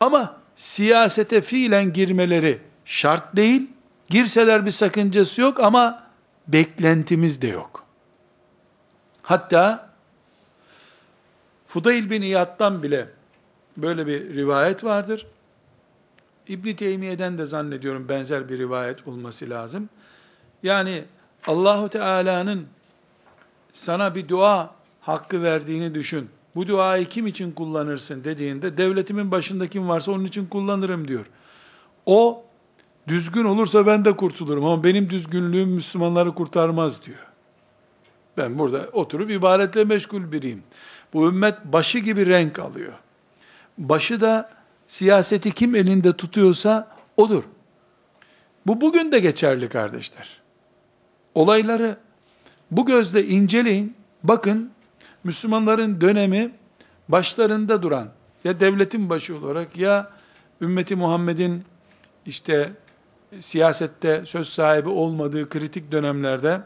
Ama 0.00 0.36
siyasete 0.56 1.40
fiilen 1.40 1.92
girmeleri 1.92 2.58
şart 2.84 3.36
değil. 3.36 3.70
Girseler 4.08 4.66
bir 4.66 4.70
sakıncası 4.70 5.40
yok 5.40 5.60
ama 5.60 6.02
beklentimiz 6.48 7.42
de 7.42 7.48
yok. 7.48 7.84
Hatta 9.22 9.90
Fudayl 11.66 12.10
bin 12.10 12.22
İyad'dan 12.22 12.82
bile 12.82 13.08
böyle 13.76 14.06
bir 14.06 14.34
rivayet 14.34 14.84
vardır. 14.84 15.26
İbn 16.48 16.72
Teymiye'den 16.72 17.38
de 17.38 17.46
zannediyorum 17.46 18.08
benzer 18.08 18.48
bir 18.48 18.58
rivayet 18.58 19.08
olması 19.08 19.50
lazım. 19.50 19.88
Yani 20.62 21.04
Allahu 21.46 21.88
Teala'nın 21.88 22.66
sana 23.72 24.14
bir 24.14 24.28
dua 24.28 24.74
hakkı 25.00 25.42
verdiğini 25.42 25.94
düşün. 25.94 26.30
Bu 26.54 26.66
duayı 26.66 27.06
kim 27.06 27.26
için 27.26 27.52
kullanırsın 27.52 28.24
dediğinde 28.24 28.76
devletimin 28.76 29.30
başında 29.30 29.66
kim 29.66 29.88
varsa 29.88 30.12
onun 30.12 30.24
için 30.24 30.46
kullanırım 30.46 31.08
diyor. 31.08 31.26
O 32.06 32.44
düzgün 33.08 33.44
olursa 33.44 33.86
ben 33.86 34.04
de 34.04 34.16
kurtulurum 34.16 34.64
ama 34.64 34.84
benim 34.84 35.10
düzgünlüğüm 35.10 35.68
Müslümanları 35.68 36.34
kurtarmaz 36.34 37.02
diyor. 37.02 37.26
Ben 38.36 38.58
burada 38.58 38.88
oturup 38.92 39.30
ibaretle 39.30 39.84
meşgul 39.84 40.32
biriyim. 40.32 40.62
Bu 41.12 41.28
ümmet 41.28 41.64
başı 41.64 41.98
gibi 41.98 42.26
renk 42.26 42.58
alıyor. 42.58 42.92
Başı 43.78 44.20
da 44.20 44.50
siyaseti 44.86 45.52
kim 45.52 45.74
elinde 45.74 46.12
tutuyorsa 46.12 46.96
odur. 47.16 47.42
Bu 48.66 48.80
bugün 48.80 49.12
de 49.12 49.18
geçerli 49.18 49.68
kardeşler. 49.68 50.40
Olayları 51.34 51.96
bu 52.70 52.86
gözle 52.86 53.26
inceleyin. 53.26 53.94
Bakın 54.22 54.70
Müslümanların 55.24 56.00
dönemi 56.00 56.50
başlarında 57.08 57.82
duran 57.82 58.08
ya 58.44 58.60
devletin 58.60 59.10
başı 59.10 59.36
olarak 59.36 59.76
ya 59.76 60.10
ümmeti 60.60 60.96
Muhammed'in 60.96 61.64
işte 62.26 62.70
siyasette 63.40 64.22
söz 64.24 64.48
sahibi 64.48 64.88
olmadığı 64.88 65.48
kritik 65.48 65.92
dönemlerde 65.92 66.60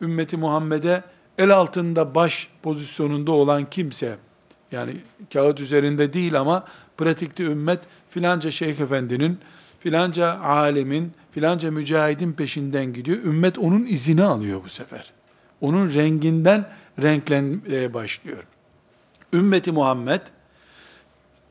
ümmeti 0.00 0.36
Muhammed'e 0.36 1.02
el 1.38 1.50
altında 1.50 2.14
baş 2.14 2.48
pozisyonunda 2.62 3.32
olan 3.32 3.70
kimse 3.70 4.16
yani 4.72 4.96
kağıt 5.32 5.60
üzerinde 5.60 6.12
değil 6.12 6.40
ama 6.40 6.64
pratikte 6.96 7.44
ümmet 7.44 7.80
filanca 8.08 8.50
şeyh 8.50 8.80
efendinin 8.80 9.38
filanca 9.80 10.40
alemin 10.40 11.12
filanca 11.30 11.70
mücahidin 11.70 12.32
peşinden 12.32 12.92
gidiyor. 12.92 13.18
Ümmet 13.24 13.58
onun 13.58 13.86
izini 13.86 14.22
alıyor 14.22 14.64
bu 14.64 14.68
sefer. 14.68 15.12
Onun 15.60 15.94
renginden 15.94 16.68
renklenmeye 17.02 17.94
başlıyor. 17.94 18.44
Ümmeti 19.32 19.72
Muhammed 19.72 20.20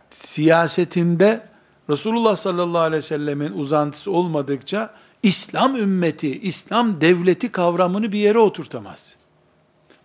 siyasetinde 0.10 1.53
Resulullah 1.90 2.36
sallallahu 2.36 2.82
aleyhi 2.82 2.98
ve 2.98 3.08
sellemin 3.08 3.52
uzantısı 3.54 4.12
olmadıkça 4.12 4.94
İslam 5.24 5.76
ümmeti, 5.76 6.40
İslam 6.40 7.02
devleti 7.02 7.52
kavramını 7.52 8.12
bir 8.12 8.20
yere 8.20 8.40
oturtamaz. 8.40 9.16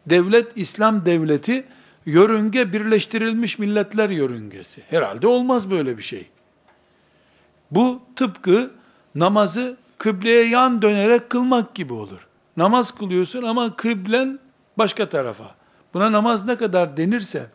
Devlet, 0.07 0.53
İslam 0.57 1.07
devleti 1.07 1.65
yörünge 2.07 2.73
Birleştirilmiş 2.73 3.59
Milletler 3.59 4.11
yörüngesi. 4.11 4.83
Herhalde 4.91 5.27
olmaz 5.27 5.71
böyle 5.71 5.99
bir 5.99 6.03
şey. 6.03 6.27
Bu 7.71 8.01
tıpkı 8.17 8.71
namazı 9.15 9.77
kıbleye 9.99 10.49
yan 10.49 10.83
dönerek 10.83 11.31
kılmak 11.31 11.75
gibi 11.75 11.93
olur. 11.93 12.27
Namaz 12.57 12.91
kılıyorsun 12.91 13.43
ama 13.43 13.77
kıblen 13.77 14.39
başka 14.79 15.09
tarafa. 15.09 15.55
Buna 15.95 16.13
namaz 16.13 16.45
ne 16.45 16.57
kadar 16.57 16.97
denirse, 16.97 17.47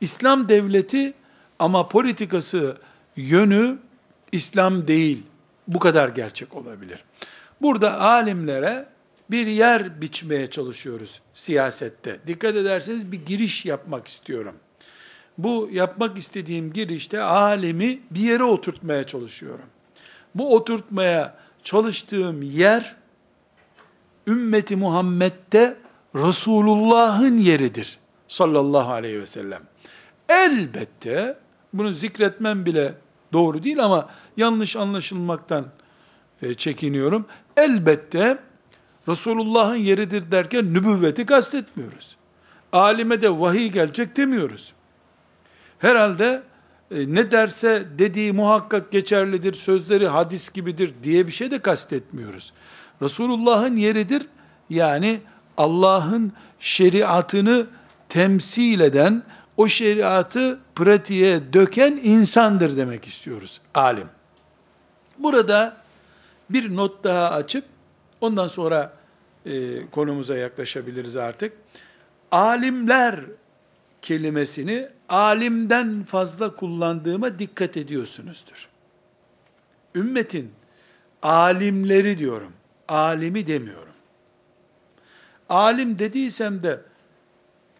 İslam 0.00 0.48
devleti 0.48 1.14
ama 1.58 1.88
politikası, 1.88 2.76
yönü 3.18 3.78
İslam 4.32 4.88
değil. 4.88 5.22
Bu 5.68 5.78
kadar 5.78 6.08
gerçek 6.08 6.54
olabilir. 6.54 7.04
Burada 7.62 8.00
alimlere 8.00 8.86
bir 9.30 9.46
yer 9.46 10.00
biçmeye 10.00 10.50
çalışıyoruz 10.50 11.20
siyasette. 11.34 12.18
Dikkat 12.26 12.56
ederseniz 12.56 13.12
bir 13.12 13.26
giriş 13.26 13.66
yapmak 13.66 14.08
istiyorum. 14.08 14.54
Bu 15.38 15.68
yapmak 15.72 16.18
istediğim 16.18 16.72
girişte 16.72 17.22
alemi 17.22 18.00
bir 18.10 18.20
yere 18.20 18.42
oturtmaya 18.42 19.04
çalışıyorum. 19.04 19.66
Bu 20.34 20.54
oturtmaya 20.54 21.36
çalıştığım 21.62 22.42
yer 22.42 22.96
ümmeti 24.26 24.76
Muhammed'de 24.76 25.76
Resulullah'ın 26.14 27.38
yeridir. 27.38 27.98
Sallallahu 28.28 28.92
aleyhi 28.92 29.20
ve 29.20 29.26
sellem. 29.26 29.62
Elbette 30.28 31.38
bunu 31.72 31.92
zikretmem 31.92 32.66
bile 32.66 32.94
doğru 33.32 33.64
değil 33.64 33.84
ama 33.84 34.08
yanlış 34.36 34.76
anlaşılmaktan 34.76 35.66
e, 36.42 36.54
çekiniyorum. 36.54 37.26
Elbette 37.56 38.38
Resulullah'ın 39.08 39.76
yeridir 39.76 40.30
derken 40.30 40.74
nübüvveti 40.74 41.26
kastetmiyoruz. 41.26 42.16
Alime 42.72 43.22
de 43.22 43.40
vahiy 43.40 43.68
gelecek 43.68 44.16
demiyoruz. 44.16 44.72
Herhalde 45.78 46.42
e, 46.90 47.14
ne 47.14 47.30
derse 47.30 47.84
dediği 47.98 48.32
muhakkak 48.32 48.92
geçerlidir, 48.92 49.54
sözleri 49.54 50.08
hadis 50.08 50.52
gibidir 50.52 50.94
diye 51.02 51.26
bir 51.26 51.32
şey 51.32 51.50
de 51.50 51.58
kastetmiyoruz. 51.58 52.52
Resulullah'ın 53.02 53.76
yeridir, 53.76 54.26
yani 54.70 55.20
Allah'ın 55.56 56.32
şeriatını 56.58 57.66
temsil 58.08 58.80
eden, 58.80 59.22
o 59.58 59.68
şeriatı 59.68 60.58
pratiğe 60.74 61.52
döken 61.52 62.00
insandır 62.02 62.76
demek 62.76 63.06
istiyoruz, 63.06 63.60
alim. 63.74 64.08
Burada 65.18 65.76
bir 66.50 66.76
not 66.76 67.04
daha 67.04 67.30
açıp, 67.30 67.64
ondan 68.20 68.48
sonra 68.48 68.92
e, 69.46 69.86
konumuza 69.90 70.36
yaklaşabiliriz 70.36 71.16
artık. 71.16 71.52
Alimler 72.30 73.20
kelimesini 74.02 74.88
alimden 75.08 76.04
fazla 76.04 76.56
kullandığıma 76.56 77.38
dikkat 77.38 77.76
ediyorsunuzdur. 77.76 78.68
Ümmetin 79.94 80.52
alimleri 81.22 82.18
diyorum, 82.18 82.52
alimi 82.88 83.46
demiyorum. 83.46 83.94
Alim 85.48 85.98
dediysem 85.98 86.62
de 86.62 86.80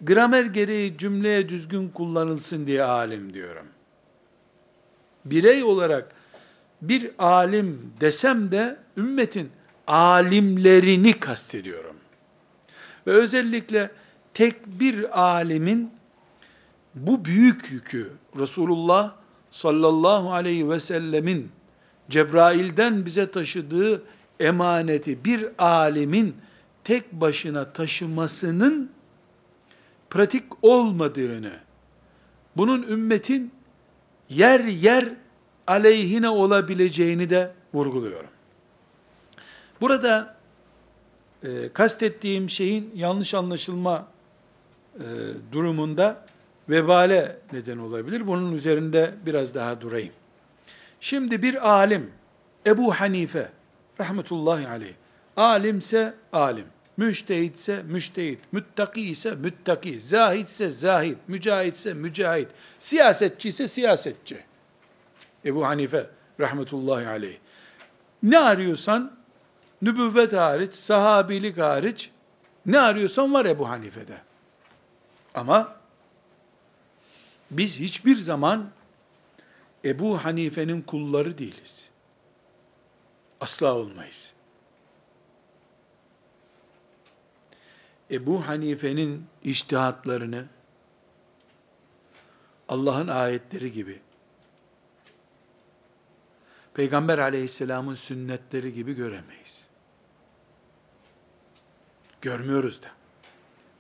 gramer 0.00 0.44
gereği 0.44 0.98
cümleye 0.98 1.48
düzgün 1.48 1.88
kullanılsın 1.88 2.66
diye 2.66 2.82
alim 2.82 3.34
diyorum. 3.34 3.66
Birey 5.24 5.62
olarak 5.62 6.14
bir 6.82 7.10
alim 7.18 7.92
desem 8.00 8.52
de 8.52 8.76
ümmetin 8.96 9.50
alimlerini 9.86 11.12
kastediyorum. 11.12 11.96
Ve 13.06 13.10
özellikle 13.10 13.90
tek 14.34 14.66
bir 14.66 15.20
alimin 15.20 15.90
bu 16.94 17.24
büyük 17.24 17.72
yükü 17.72 18.12
Resulullah 18.38 19.14
sallallahu 19.50 20.32
aleyhi 20.32 20.70
ve 20.70 20.80
sellemin 20.80 21.50
Cebrail'den 22.10 23.06
bize 23.06 23.30
taşıdığı 23.30 24.02
emaneti 24.40 25.24
bir 25.24 25.46
alimin 25.58 26.36
tek 26.84 27.12
başına 27.12 27.72
taşımasının 27.72 28.90
pratik 30.10 30.44
olmadığını, 30.62 31.52
bunun 32.56 32.82
ümmetin 32.82 33.52
yer 34.28 34.60
yer 34.60 35.08
aleyhine 35.66 36.28
olabileceğini 36.28 37.30
de 37.30 37.52
vurguluyorum. 37.74 38.30
Burada 39.80 40.36
e, 41.42 41.72
kastettiğim 41.72 42.50
şeyin 42.50 42.90
yanlış 42.94 43.34
anlaşılma 43.34 44.06
e, 44.94 45.04
durumunda 45.52 46.26
vebale 46.68 47.38
neden 47.52 47.78
olabilir. 47.78 48.26
Bunun 48.26 48.52
üzerinde 48.52 49.14
biraz 49.26 49.54
daha 49.54 49.80
durayım. 49.80 50.12
Şimdi 51.00 51.42
bir 51.42 51.68
alim, 51.70 52.10
Ebu 52.66 52.94
Hanife, 52.94 53.48
rahmetullahi 54.00 54.68
aleyh, 54.68 54.94
alimse 55.36 56.14
alim, 56.32 56.66
müştehitse 56.98 57.82
müştehit, 57.82 58.38
müttaki 58.52 59.00
ise 59.00 59.34
müttaki, 59.34 60.00
zahitse 60.00 60.70
zahid, 60.70 61.16
mücahitse 61.28 61.94
mücahit, 61.94 62.48
siyasetçi 62.78 63.48
ise 63.48 63.68
siyasetçi. 63.68 64.44
Ebu 65.44 65.66
Hanife, 65.66 66.06
rahmetullahi 66.40 67.06
aleyh. 67.06 67.38
Ne 68.22 68.38
arıyorsan, 68.38 69.16
nübüvvet 69.82 70.32
hariç, 70.32 70.74
sahabilik 70.74 71.58
hariç, 71.58 72.10
ne 72.66 72.80
arıyorsan 72.80 73.34
var 73.34 73.44
Ebu 73.44 73.68
Hanife'de. 73.68 74.20
Ama 75.34 75.76
biz 77.50 77.80
hiçbir 77.80 78.16
zaman 78.16 78.70
Ebu 79.84 80.24
Hanife'nin 80.24 80.82
kulları 80.82 81.38
değiliz. 81.38 81.88
Asla 83.40 83.74
olmayız. 83.74 84.32
Ebu 88.10 88.46
Hanife'nin 88.46 89.26
iştihatlarını 89.44 90.46
Allah'ın 92.68 93.08
ayetleri 93.08 93.72
gibi, 93.72 94.00
Peygamber 96.74 97.18
aleyhisselamın 97.18 97.94
sünnetleri 97.94 98.72
gibi 98.72 98.94
göremeyiz. 98.94 99.68
Görmüyoruz 102.20 102.82
da. 102.82 102.88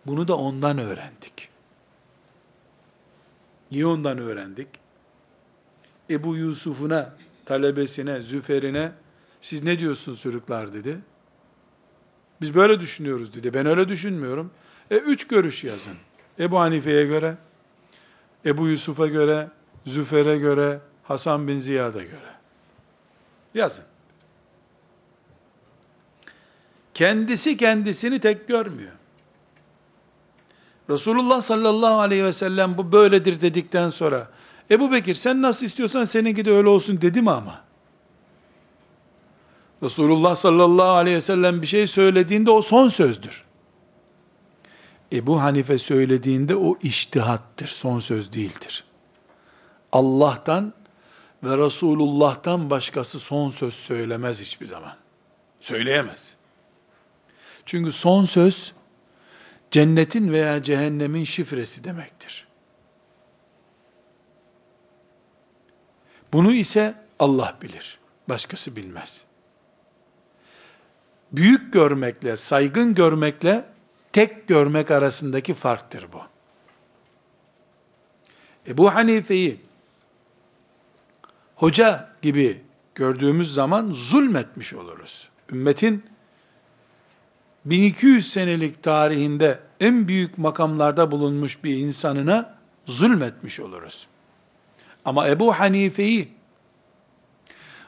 Bunu 0.06 0.28
da 0.28 0.36
ondan 0.36 0.78
öğrendik. 0.78 1.48
Niye 3.70 3.86
ondan 3.86 4.18
öğrendik? 4.18 4.68
Ebu 6.10 6.36
Yusuf'una, 6.36 7.14
talebesine, 7.44 8.22
Züfer'ine, 8.22 8.92
siz 9.40 9.62
ne 9.62 9.78
diyorsunuz 9.78 10.20
çocuklar 10.20 10.72
dedi. 10.72 10.98
Biz 12.40 12.54
böyle 12.54 12.80
düşünüyoruz 12.80 13.34
dedi. 13.34 13.54
Ben 13.54 13.66
öyle 13.66 13.88
düşünmüyorum. 13.88 14.50
E 14.90 14.96
üç 14.96 15.26
görüş 15.26 15.64
yazın. 15.64 15.94
Ebu 16.38 16.58
Hanife'ye 16.58 17.06
göre, 17.06 17.36
Ebu 18.44 18.68
Yusuf'a 18.68 19.06
göre, 19.06 19.48
Züfer'e 19.84 20.38
göre, 20.38 20.80
Hasan 21.02 21.48
bin 21.48 21.58
Ziyad'a 21.58 22.02
göre. 22.02 22.34
Yazın. 23.54 23.84
Kendisi 26.94 27.56
kendisini 27.56 28.20
tek 28.20 28.48
görmüyor. 28.48 28.92
Resulullah 30.90 31.40
sallallahu 31.40 32.00
aleyhi 32.00 32.24
ve 32.24 32.32
sellem 32.32 32.78
bu 32.78 32.92
böyledir 32.92 33.40
dedikten 33.40 33.88
sonra 33.88 34.28
Ebu 34.70 34.92
Bekir 34.92 35.14
sen 35.14 35.42
nasıl 35.42 35.66
istiyorsan 35.66 36.04
seninki 36.04 36.44
de 36.44 36.52
öyle 36.52 36.68
olsun 36.68 37.00
dedi 37.00 37.22
mi 37.22 37.30
ama? 37.30 37.67
Resulullah 39.82 40.34
sallallahu 40.34 40.88
aleyhi 40.88 41.16
ve 41.16 41.20
sellem 41.20 41.62
bir 41.62 41.66
şey 41.66 41.86
söylediğinde 41.86 42.50
o 42.50 42.62
son 42.62 42.88
sözdür. 42.88 43.44
Ebu 45.12 45.40
Hanife 45.40 45.78
söylediğinde 45.78 46.56
o 46.56 46.78
iştihattır, 46.82 47.66
son 47.66 48.00
söz 48.00 48.32
değildir. 48.32 48.84
Allah'tan 49.92 50.74
ve 51.42 51.58
Resulullah'tan 51.58 52.70
başkası 52.70 53.20
son 53.20 53.50
söz 53.50 53.74
söylemez 53.74 54.40
hiçbir 54.40 54.66
zaman. 54.66 54.96
Söyleyemez. 55.60 56.34
Çünkü 57.66 57.92
son 57.92 58.24
söz 58.24 58.72
cennetin 59.70 60.32
veya 60.32 60.62
cehennemin 60.62 61.24
şifresi 61.24 61.84
demektir. 61.84 62.48
Bunu 66.32 66.52
ise 66.52 66.94
Allah 67.18 67.56
bilir. 67.62 67.98
Başkası 68.28 68.76
bilmez. 68.76 69.27
Büyük 71.32 71.72
görmekle, 71.72 72.36
saygın 72.36 72.94
görmekle 72.94 73.64
tek 74.12 74.48
görmek 74.48 74.90
arasındaki 74.90 75.54
farktır 75.54 76.06
bu. 76.12 76.20
Ebu 78.66 78.94
Hanife'yi 78.94 79.60
hoca 81.56 82.10
gibi 82.22 82.62
gördüğümüz 82.94 83.54
zaman 83.54 83.90
zulmetmiş 83.92 84.74
oluruz. 84.74 85.28
Ümmetin 85.52 86.04
1200 87.64 88.32
senelik 88.32 88.82
tarihinde 88.82 89.58
en 89.80 90.08
büyük 90.08 90.38
makamlarda 90.38 91.10
bulunmuş 91.10 91.64
bir 91.64 91.76
insanına 91.76 92.58
zulmetmiş 92.86 93.60
oluruz. 93.60 94.06
Ama 95.04 95.28
Ebu 95.28 95.52
Hanife'yi 95.52 96.37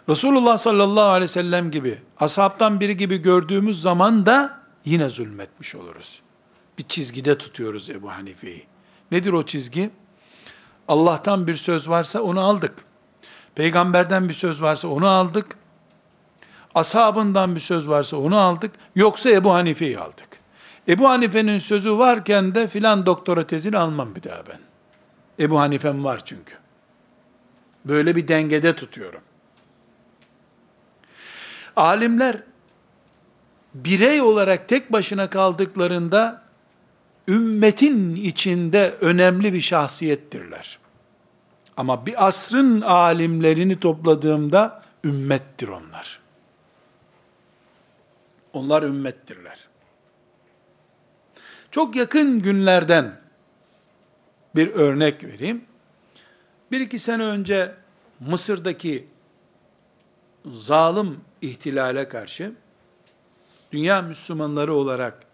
Resulullah 0.08 0.58
sallallahu 0.58 1.04
aleyhi 1.04 1.22
ve 1.24 1.28
sellem 1.28 1.70
gibi, 1.70 1.98
ashabtan 2.18 2.80
biri 2.80 2.96
gibi 2.96 3.18
gördüğümüz 3.18 3.82
zaman 3.82 4.26
da 4.26 4.60
yine 4.84 5.08
zulmetmiş 5.08 5.74
oluruz. 5.74 6.22
Bir 6.78 6.84
çizgide 6.84 7.38
tutuyoruz 7.38 7.90
Ebu 7.90 8.10
Hanife'yi. 8.10 8.66
Nedir 9.10 9.32
o 9.32 9.42
çizgi? 9.42 9.90
Allah'tan 10.88 11.46
bir 11.46 11.54
söz 11.54 11.88
varsa 11.88 12.22
onu 12.22 12.40
aldık. 12.40 12.72
Peygamberden 13.54 14.28
bir 14.28 14.34
söz 14.34 14.62
varsa 14.62 14.88
onu 14.88 15.08
aldık. 15.08 15.46
Ashabından 16.74 17.54
bir 17.54 17.60
söz 17.60 17.88
varsa 17.88 18.16
onu 18.16 18.38
aldık. 18.38 18.72
Yoksa 18.96 19.30
Ebu 19.30 19.52
Hanife'yi 19.52 19.98
aldık. 19.98 20.28
Ebu 20.88 21.08
Hanife'nin 21.08 21.58
sözü 21.58 21.98
varken 21.98 22.54
de 22.54 22.68
filan 22.68 23.06
doktora 23.06 23.46
tezini 23.46 23.78
almam 23.78 24.14
bir 24.14 24.22
daha 24.22 24.42
ben. 24.48 24.60
Ebu 25.44 25.58
Hanife'm 25.58 26.04
var 26.04 26.24
çünkü. 26.24 26.54
Böyle 27.84 28.16
bir 28.16 28.28
dengede 28.28 28.76
tutuyorum. 28.76 29.20
Alimler 31.80 32.42
birey 33.74 34.20
olarak 34.20 34.68
tek 34.68 34.92
başına 34.92 35.30
kaldıklarında 35.30 36.42
ümmetin 37.28 38.14
içinde 38.14 38.94
önemli 39.00 39.52
bir 39.52 39.60
şahsiyettirler. 39.60 40.78
Ama 41.76 42.06
bir 42.06 42.26
asrın 42.26 42.80
alimlerini 42.80 43.80
topladığımda 43.80 44.82
ümmettir 45.04 45.68
onlar. 45.68 46.20
Onlar 48.52 48.82
ümmettirler. 48.82 49.68
Çok 51.70 51.96
yakın 51.96 52.42
günlerden 52.42 53.20
bir 54.56 54.68
örnek 54.68 55.24
vereyim. 55.24 55.64
Bir 56.70 56.80
iki 56.80 56.98
sene 56.98 57.22
önce 57.22 57.74
Mısır'daki 58.20 59.09
zalim 60.52 61.20
ihtilale 61.42 62.08
karşı 62.08 62.52
dünya 63.72 64.02
Müslümanları 64.02 64.74
olarak 64.74 65.26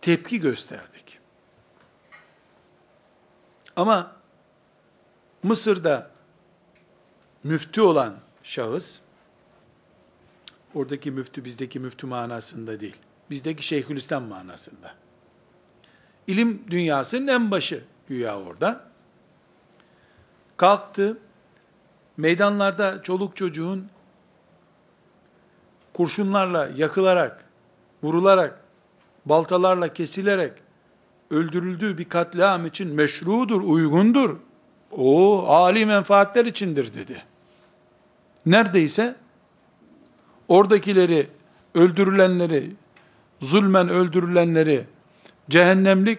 tepki 0.00 0.40
gösterdik. 0.40 1.18
Ama 3.76 4.16
Mısır'da 5.42 6.10
müftü 7.44 7.80
olan 7.80 8.16
şahıs, 8.42 9.00
oradaki 10.74 11.10
müftü 11.10 11.44
bizdeki 11.44 11.80
müftü 11.80 12.06
manasında 12.06 12.80
değil, 12.80 12.96
bizdeki 13.30 13.66
Şeyhülislam 13.66 14.24
manasında. 14.24 14.94
İlim 16.26 16.64
dünyasının 16.70 17.26
en 17.26 17.50
başı 17.50 17.84
güya 18.08 18.40
orada. 18.40 18.90
Kalktı, 20.56 21.18
meydanlarda 22.20 23.02
çoluk 23.02 23.36
çocuğun 23.36 23.88
kurşunlarla 25.94 26.70
yakılarak, 26.76 27.44
vurularak, 28.02 28.60
baltalarla 29.26 29.92
kesilerek 29.92 30.52
öldürüldüğü 31.30 31.98
bir 31.98 32.08
katliam 32.08 32.66
için 32.66 32.94
meşrudur, 32.94 33.60
uygundur. 33.62 34.36
O 34.90 35.44
âli 35.48 35.86
menfaatler 35.86 36.44
içindir 36.44 36.94
dedi. 36.94 37.22
Neredeyse 38.46 39.16
oradakileri, 40.48 41.26
öldürülenleri, 41.74 42.70
zulmen 43.40 43.88
öldürülenleri, 43.88 44.84
cehennemlik, 45.50 46.18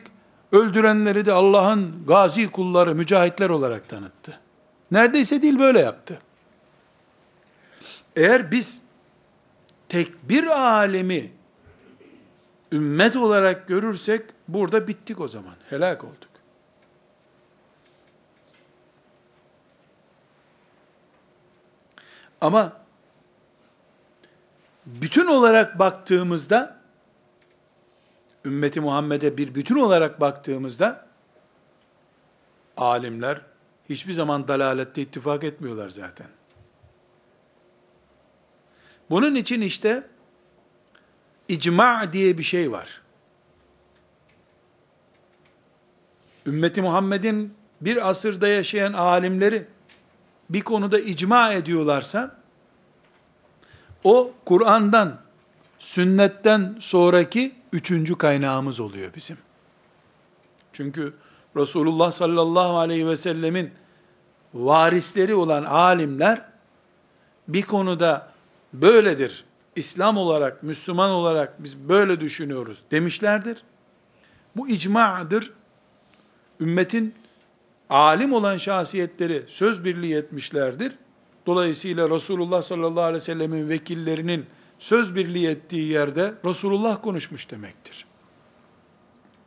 öldürenleri 0.52 1.26
de 1.26 1.34
Allah'ın 1.34 2.06
gazi 2.08 2.52
kulları, 2.52 2.96
mücahitler 2.96 3.50
olarak 3.50 3.90
tanıttı. 3.90 4.40
Neredeyse 4.92 5.42
değil 5.42 5.60
böyle 5.60 5.80
yaptı. 5.80 6.22
Eğer 8.16 8.52
biz 8.52 8.82
tek 9.90 10.30
bir 10.30 10.48
alemi 10.48 11.32
ümmet 12.72 13.16
olarak 13.16 13.68
görürsek 13.68 14.22
burada 14.48 14.88
bittik 14.88 15.20
o 15.20 15.28
zaman. 15.28 15.56
Helak 15.70 16.04
olduk. 16.04 16.32
Ama 22.42 22.82
bütün 24.86 25.28
olarak 25.28 25.80
baktığımızda 25.80 26.82
ümmeti 28.46 28.82
Muhammed'e 28.82 29.38
bir 29.38 29.56
bütün 29.56 29.76
olarak 29.76 30.22
baktığımızda 30.22 31.08
alimler 32.78 33.51
hiçbir 33.92 34.14
zaman 34.14 34.48
dalalette 34.48 35.02
ittifak 35.02 35.44
etmiyorlar 35.44 35.90
zaten. 35.90 36.28
Bunun 39.10 39.36
için 39.36 39.62
işte 39.62 40.08
icma 41.48 42.14
diye 42.14 42.38
bir 42.38 42.44
şey 42.44 42.72
var. 42.72 43.02
Ümmeti 46.46 46.82
Muhammed'in 46.82 47.54
bir 47.82 48.10
asırda 48.10 48.48
yaşayan 48.48 48.94
alimleri 48.94 49.68
bir 50.50 50.62
konuda 50.62 51.00
icma 51.00 51.54
ediyorlarsa 51.54 52.42
o 54.04 54.34
Kur'an'dan, 54.46 55.22
sünnetten 55.80 56.78
sonraki 56.80 57.56
üçüncü 57.74 58.18
kaynağımız 58.18 58.80
oluyor 58.80 59.12
bizim. 59.16 59.38
Çünkü 60.74 61.14
Resulullah 61.58 62.12
sallallahu 62.12 62.78
aleyhi 62.78 63.08
ve 63.08 63.16
sellemin 63.16 63.72
varisleri 64.54 65.36
olan 65.36 65.64
alimler 65.64 66.46
bir 67.48 67.62
konuda 67.62 68.32
böyledir. 68.74 69.46
İslam 69.76 70.18
olarak, 70.18 70.64
Müslüman 70.64 71.12
olarak 71.12 71.64
biz 71.64 71.78
böyle 71.78 72.20
düşünüyoruz 72.20 72.84
demişlerdir. 72.92 73.64
Bu 74.56 74.70
icmadır. 74.70 75.54
Ümmetin 76.60 77.16
alim 77.90 78.34
olan 78.34 78.58
şahsiyetleri 78.58 79.44
söz 79.48 79.86
birliği 79.86 80.16
etmişlerdir. 80.16 80.96
Dolayısıyla 81.46 82.10
Resulullah 82.10 82.62
sallallahu 82.62 83.04
aleyhi 83.04 83.22
ve 83.22 83.26
sellemin 83.26 83.70
vekillerinin 83.70 84.46
söz 84.80 85.16
birliği 85.16 85.48
ettiği 85.48 85.88
yerde 85.88 86.34
Resulullah 86.46 87.02
konuşmuş 87.02 87.52
demektir. 87.52 88.06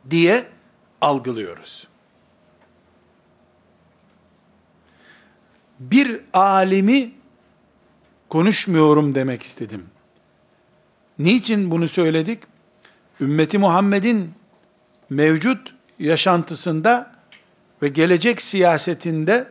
Diye 0.09 0.47
algılıyoruz. 1.01 1.87
Bir 5.79 6.21
alimi 6.33 7.11
konuşmuyorum 8.29 9.15
demek 9.15 9.43
istedim. 9.43 9.85
Niçin 11.19 11.71
bunu 11.71 11.87
söyledik? 11.87 12.43
Ümmeti 13.21 13.57
Muhammed'in 13.57 14.33
mevcut 15.09 15.75
yaşantısında 15.99 17.11
ve 17.81 17.87
gelecek 17.87 18.41
siyasetinde 18.41 19.47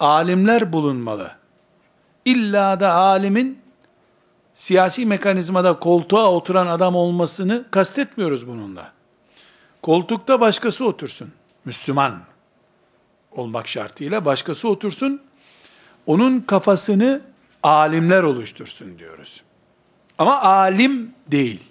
alimler 0.00 0.72
bulunmalı. 0.72 1.32
İlla 2.24 2.80
da 2.80 2.92
alimin 2.92 3.58
siyasi 4.54 5.06
mekanizmada 5.06 5.78
koltuğa 5.78 6.32
oturan 6.32 6.66
adam 6.66 6.94
olmasını 6.94 7.64
kastetmiyoruz 7.70 8.48
bununla. 8.48 8.92
Koltukta 9.82 10.40
başkası 10.40 10.84
otursun. 10.84 11.32
Müslüman 11.64 12.22
olmak 13.32 13.68
şartıyla 13.68 14.24
başkası 14.24 14.68
otursun. 14.68 15.20
Onun 16.06 16.40
kafasını 16.40 17.20
alimler 17.62 18.22
oluştursun 18.22 18.98
diyoruz. 18.98 19.42
Ama 20.18 20.40
alim 20.40 21.14
değil. 21.28 21.62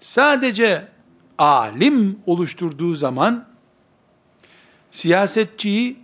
Sadece 0.00 0.88
alim 1.38 2.18
oluşturduğu 2.26 2.94
zaman 2.94 3.46
siyasetçiyi 4.90 5.98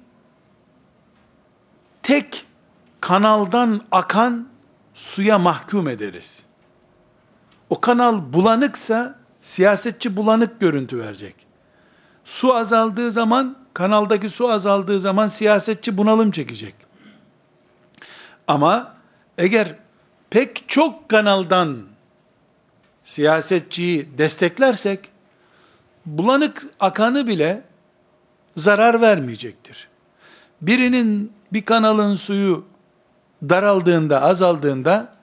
tek 2.03 2.45
kanaldan 3.01 3.81
akan 3.93 4.49
suya 4.95 5.39
mahkum 5.39 5.89
ederiz. 5.89 6.47
O 7.71 7.81
kanal 7.81 8.33
bulanıksa 8.33 9.19
siyasetçi 9.41 10.17
bulanık 10.17 10.61
görüntü 10.61 10.99
verecek. 10.99 11.47
Su 12.25 12.55
azaldığı 12.55 13.12
zaman, 13.12 13.57
kanaldaki 13.77 14.29
su 14.29 14.49
azaldığı 14.49 15.01
zaman 15.01 15.27
siyasetçi 15.27 15.97
bunalım 15.97 16.31
çekecek. 16.31 16.74
Ama 18.47 18.95
eğer 19.39 19.74
pek 20.31 20.68
çok 20.68 21.09
kanaldan 21.09 21.83
siyasetçiyi 23.05 24.18
desteklersek, 24.18 25.11
bulanık 26.07 26.66
akanı 26.81 27.27
bile 27.27 27.62
zarar 28.55 29.01
vermeyecektir. 29.01 29.89
Birinin 30.61 31.33
bir 31.53 31.64
kanalın 31.64 32.14
suyu 32.14 32.64
daraldığında, 33.43 34.22
azaldığında 34.22 35.14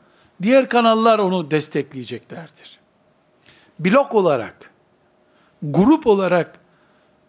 diğer 0.41 0.69
kanallar 0.69 1.19
onu 1.19 1.51
destekleyeceklerdir. 1.51 2.79
Blok 3.79 4.15
olarak 4.15 4.71
grup 5.63 6.07
olarak 6.07 6.62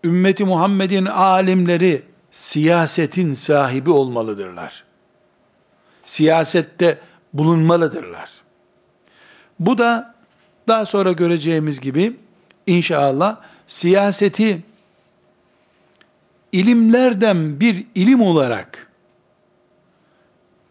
ümmeti 0.05 0.45
Muhammed'in 0.45 1.05
alimleri 1.05 2.03
siyasetin 2.31 3.33
sahibi 3.33 3.91
olmalıdırlar. 3.91 4.85
Siyasette 6.05 6.99
bulunmalıdırlar. 7.33 8.31
Bu 9.61 9.79
da 9.79 10.15
daha 10.69 10.87
sonra 10.87 11.13
göreceğimiz 11.13 11.81
gibi 11.81 12.17
inşallah 12.67 13.37
siyaseti 13.67 14.63
ilimlerden 16.53 17.61
bir 17.61 17.87
ilim 17.95 18.23
olarak 18.23 18.91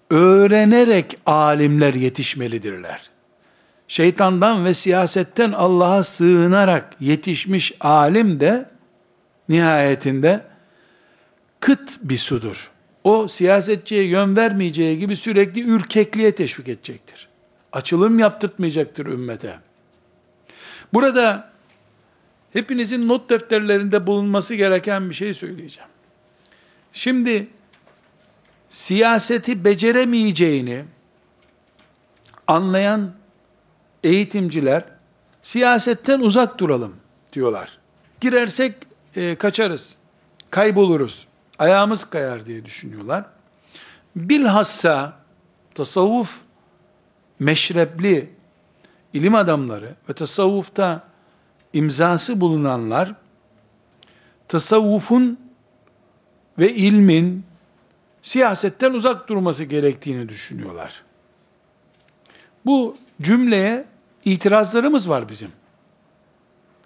öğrenerek 0.10 1.18
alimler 1.26 1.94
yetişmelidirler. 1.94 3.10
Şeytandan 3.88 4.66
ve 4.66 4.74
siyasetten 4.74 5.52
Allah'a 5.52 6.04
sığınarak 6.04 6.96
yetişmiş 7.00 7.74
alim 7.80 8.40
de 8.40 8.72
nihayetinde 9.50 10.46
kıt 11.60 12.00
bir 12.02 12.18
sudur. 12.18 12.72
O 13.04 13.28
siyasetçiye 13.28 14.04
yön 14.04 14.36
vermeyeceği 14.36 15.00
gibi 15.00 15.16
sürekli 15.16 15.62
ürkekliğe 15.62 16.36
teşvik 16.36 16.68
edecektir. 16.68 17.28
Açılım 17.72 18.20
yaptırtmayacaktır 18.20 19.06
ümmete. 19.06 19.60
Burada 20.94 21.52
hepinizin 22.54 23.08
not 23.08 23.30
defterlerinde 23.30 24.08
bulunması 24.08 24.56
gereken 24.56 25.10
bir 25.10 25.16
şey 25.16 25.34
söyleyeceğim. 25.34 25.89
Şimdi 26.94 27.48
siyaseti 28.70 29.66
beceremeyeceğini 29.66 30.84
anlayan 32.48 33.12
eğitimciler 34.04 34.84
siyasetten 35.41 36.20
uzak 36.20 36.60
duralım 36.60 36.96
diyorlar. 37.34 37.78
Girersek 38.22 38.74
e, 39.16 39.36
kaçarız, 39.36 39.97
kayboluruz, 40.49 41.28
ayağımız 41.59 42.05
kayar 42.05 42.45
diye 42.45 42.66
düşünüyorlar. 42.66 43.26
Bilhassa 44.16 45.18
tasavvuf 45.76 46.41
meşrepli 47.39 48.30
ilim 49.14 49.36
adamları 49.36 49.95
ve 50.09 50.14
tasavvufta 50.14 51.07
imzası 51.74 52.41
bulunanlar 52.41 53.16
tasavvufun 54.47 55.39
ve 56.59 56.74
ilmin 56.74 57.45
siyasetten 58.22 58.93
uzak 58.93 59.30
durması 59.30 59.64
gerektiğini 59.64 60.30
düşünüyorlar. 60.30 61.03
Bu 62.66 62.97
cümleye 63.22 63.86
itirazlarımız 64.26 65.09
var 65.09 65.30
bizim. 65.30 65.51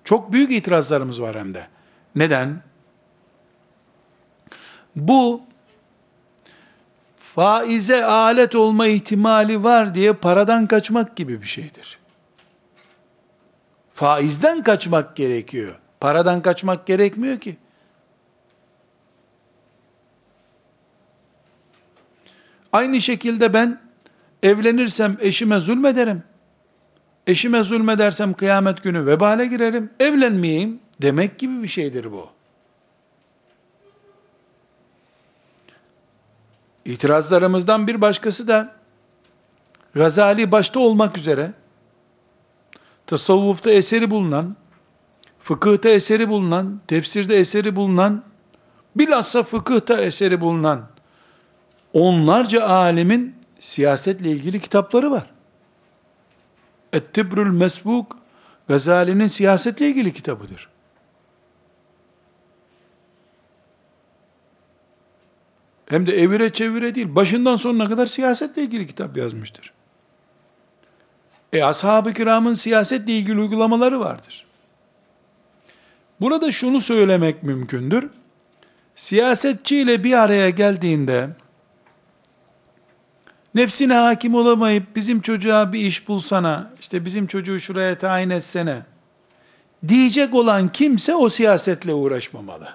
Çok 0.03 0.33
büyük 0.33 0.51
itirazlarımız 0.51 1.21
var 1.21 1.39
hem 1.39 1.53
de. 1.53 1.67
Neden? 2.15 2.61
Bu 4.95 5.41
faize 7.17 8.05
alet 8.05 8.55
olma 8.55 8.87
ihtimali 8.87 9.63
var 9.63 9.95
diye 9.95 10.13
paradan 10.13 10.67
kaçmak 10.67 11.15
gibi 11.15 11.41
bir 11.41 11.47
şeydir. 11.47 11.99
Faizden 13.93 14.63
kaçmak 14.63 15.15
gerekiyor. 15.15 15.79
Paradan 15.99 16.41
kaçmak 16.41 16.87
gerekmiyor 16.87 17.39
ki. 17.39 17.57
Aynı 22.73 23.01
şekilde 23.01 23.53
ben 23.53 23.81
evlenirsem 24.43 25.17
eşime 25.19 25.59
zulmederim. 25.59 26.23
Eşime 27.27 27.63
zulmedersem 27.63 28.33
kıyamet 28.33 28.83
günü 28.83 29.05
vebale 29.05 29.45
girerim. 29.45 29.89
Evlenmeyeyim 29.99 30.79
demek 31.01 31.39
gibi 31.39 31.63
bir 31.63 31.67
şeydir 31.67 32.11
bu. 32.11 32.29
İtirazlarımızdan 36.85 37.87
bir 37.87 38.01
başkası 38.01 38.47
da 38.47 38.75
Gazali 39.93 40.51
başta 40.51 40.79
olmak 40.79 41.17
üzere 41.17 41.53
tasavvufta 43.07 43.71
eseri 43.71 44.11
bulunan, 44.11 44.55
fıkıhta 45.39 45.89
eseri 45.89 46.29
bulunan, 46.29 46.81
tefsirde 46.87 47.37
eseri 47.37 47.75
bulunan, 47.75 48.23
bilhassa 48.95 49.43
fıkıhta 49.43 50.01
eseri 50.01 50.41
bulunan 50.41 50.87
onlarca 51.93 52.63
alemin 52.63 53.35
siyasetle 53.59 54.31
ilgili 54.31 54.59
kitapları 54.59 55.11
var. 55.11 55.29
Et-Tibrül 56.93 57.51
Mesbuk 57.51 58.17
Gazali'nin 58.67 59.27
siyasetle 59.27 59.87
ilgili 59.87 60.13
kitabıdır. 60.13 60.69
Hem 65.89 66.07
de 66.07 66.21
evire 66.21 66.53
çevire 66.53 66.95
değil, 66.95 67.15
başından 67.15 67.55
sonuna 67.55 67.89
kadar 67.89 68.05
siyasetle 68.07 68.61
ilgili 68.61 68.87
kitap 68.87 69.17
yazmıştır. 69.17 69.73
E 71.53 71.63
ashab-ı 71.63 72.13
kiramın 72.13 72.53
siyasetle 72.53 73.13
ilgili 73.13 73.39
uygulamaları 73.39 73.99
vardır. 73.99 74.45
Burada 76.21 76.51
şunu 76.51 76.81
söylemek 76.81 77.43
mümkündür. 77.43 78.09
Siyasetçi 78.95 79.77
ile 79.77 80.03
bir 80.03 80.13
araya 80.13 80.49
geldiğinde 80.49 81.29
nefsine 83.55 83.93
hakim 83.93 84.35
olamayıp 84.35 84.95
bizim 84.95 85.21
çocuğa 85.21 85.73
bir 85.73 85.79
iş 85.79 86.07
bulsana, 86.07 86.71
işte 86.79 87.05
bizim 87.05 87.27
çocuğu 87.27 87.59
şuraya 87.59 87.97
tayin 87.97 88.29
etsene 88.29 88.85
diyecek 89.87 90.33
olan 90.33 90.69
kimse 90.69 91.15
o 91.15 91.29
siyasetle 91.29 91.93
uğraşmamalı. 91.93 92.69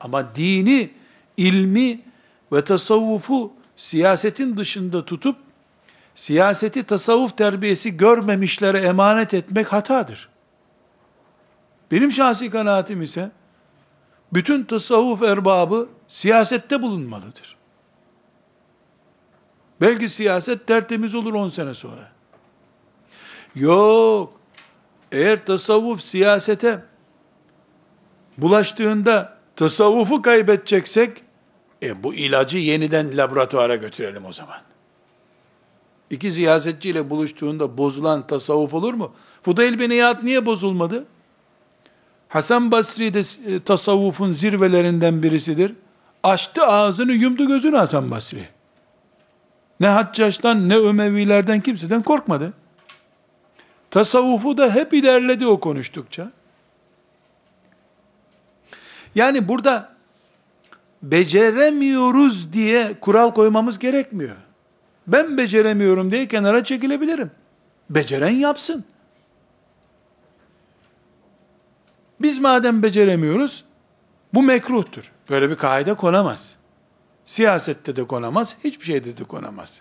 Ama 0.00 0.34
dini, 0.34 0.90
ilmi 1.36 2.00
ve 2.52 2.64
tasavvufu 2.64 3.52
siyasetin 3.76 4.56
dışında 4.56 5.04
tutup 5.04 5.36
siyaseti 6.14 6.82
tasavvuf 6.82 7.36
terbiyesi 7.36 7.96
görmemişlere 7.96 8.78
emanet 8.78 9.34
etmek 9.34 9.72
hatadır. 9.72 10.28
Benim 11.90 12.12
şahsi 12.12 12.50
kanaatim 12.50 13.02
ise 13.02 13.30
bütün 14.32 14.64
tasavvuf 14.64 15.22
erbabı 15.22 15.88
siyasette 16.08 16.82
bulunmalıdır. 16.82 17.56
Belki 19.80 20.08
siyaset 20.08 20.66
tertemiz 20.66 21.14
olur 21.14 21.34
10 21.34 21.48
sene 21.48 21.74
sonra. 21.74 22.12
Yok. 23.54 24.40
Eğer 25.12 25.46
tasavvuf 25.46 26.00
siyasete 26.00 26.84
bulaştığında 28.38 29.38
tasavvufu 29.56 30.22
kaybedeceksek 30.22 31.22
e 31.82 32.02
bu 32.02 32.14
ilacı 32.14 32.58
yeniden 32.58 33.16
laboratuvara 33.16 33.76
götürelim 33.76 34.24
o 34.24 34.32
zaman. 34.32 34.58
İki 36.10 36.30
siyasetçiyle 36.30 37.10
buluştuğunda 37.10 37.78
bozulan 37.78 38.26
tasavvuf 38.26 38.74
olur 38.74 38.94
mu? 38.94 39.12
Fudayl 39.42 39.78
bin 39.78 39.90
İyad 39.90 40.24
niye 40.24 40.46
bozulmadı? 40.46 41.04
Hasan 42.28 42.70
Basri 42.70 43.14
de 43.14 43.20
e, 43.54 43.60
tasavvufun 43.60 44.32
zirvelerinden 44.32 45.22
birisidir. 45.22 45.74
Açtı 46.22 46.62
ağzını 46.62 47.12
yumdu 47.12 47.48
gözünü 47.48 47.76
Hasan 47.76 48.10
Basri. 48.10 48.48
Ne 49.80 49.88
Haccaş'tan 49.88 50.68
ne 50.68 50.76
Ömevilerden 50.76 51.60
kimseden 51.60 52.02
korkmadı. 52.02 52.52
Tasavvufu 53.90 54.56
da 54.56 54.74
hep 54.74 54.92
ilerledi 54.92 55.46
o 55.46 55.60
konuştukça. 55.60 56.32
Yani 59.14 59.48
burada 59.48 59.91
beceremiyoruz 61.02 62.52
diye 62.52 62.94
kural 63.00 63.30
koymamız 63.30 63.78
gerekmiyor. 63.78 64.36
Ben 65.06 65.38
beceremiyorum 65.38 66.10
diye 66.10 66.28
kenara 66.28 66.64
çekilebilirim. 66.64 67.30
Beceren 67.90 68.30
yapsın. 68.30 68.84
Biz 72.20 72.38
madem 72.38 72.82
beceremiyoruz, 72.82 73.64
bu 74.34 74.42
mekruhtur. 74.42 75.12
Böyle 75.30 75.50
bir 75.50 75.56
kaide 75.56 75.94
konamaz. 75.94 76.56
Siyasette 77.26 77.96
de 77.96 78.06
konamaz, 78.06 78.56
hiçbir 78.64 78.84
şeyde 78.84 79.16
de 79.16 79.24
konamaz. 79.24 79.80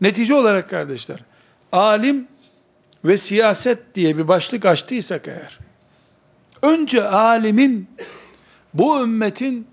Netice 0.00 0.34
olarak 0.34 0.70
kardeşler, 0.70 1.20
alim 1.72 2.28
ve 3.04 3.18
siyaset 3.18 3.94
diye 3.94 4.18
bir 4.18 4.28
başlık 4.28 4.64
açtıysak 4.64 5.28
eğer, 5.28 5.58
önce 6.62 7.04
alimin 7.04 7.88
bu 8.74 9.02
ümmetin 9.02 9.66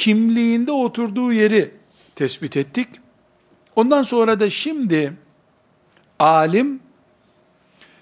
kimliğinde 0.00 0.72
oturduğu 0.72 1.32
yeri 1.32 1.74
tespit 2.14 2.56
ettik. 2.56 2.88
Ondan 3.76 4.02
sonra 4.02 4.40
da 4.40 4.50
şimdi 4.50 5.12
alim 6.18 6.80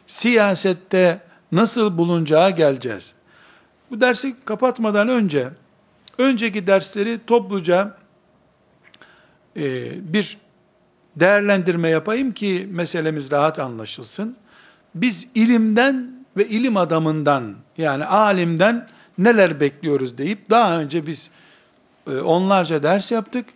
siyasette 0.07 1.21
nasıl 1.53 1.99
bulunacağı 1.99 2.51
geleceğiz. 2.51 3.15
Bu 3.91 4.01
dersi 4.01 4.35
kapatmadan 4.45 5.09
önce 5.09 5.49
önceki 6.19 6.67
dersleri 6.67 7.19
topluca 7.27 7.97
e, 9.57 9.91
bir 10.13 10.39
değerlendirme 11.17 11.89
yapayım 11.89 12.33
ki 12.33 12.69
meselemiz 12.71 13.31
rahat 13.31 13.59
anlaşılsın. 13.59 14.37
Biz 14.95 15.29
ilimden 15.35 16.25
ve 16.37 16.49
ilim 16.49 16.77
adamından 16.77 17.55
yani 17.79 18.05
alimden 18.05 18.89
neler 19.19 19.61
bekliyoruz 19.61 20.19
deyip 20.19 20.51
daha 20.51 20.81
önce 20.81 21.07
biz 21.07 21.31
onlarca 22.09 22.83
ders 22.83 23.13
yaptık. 23.13 23.47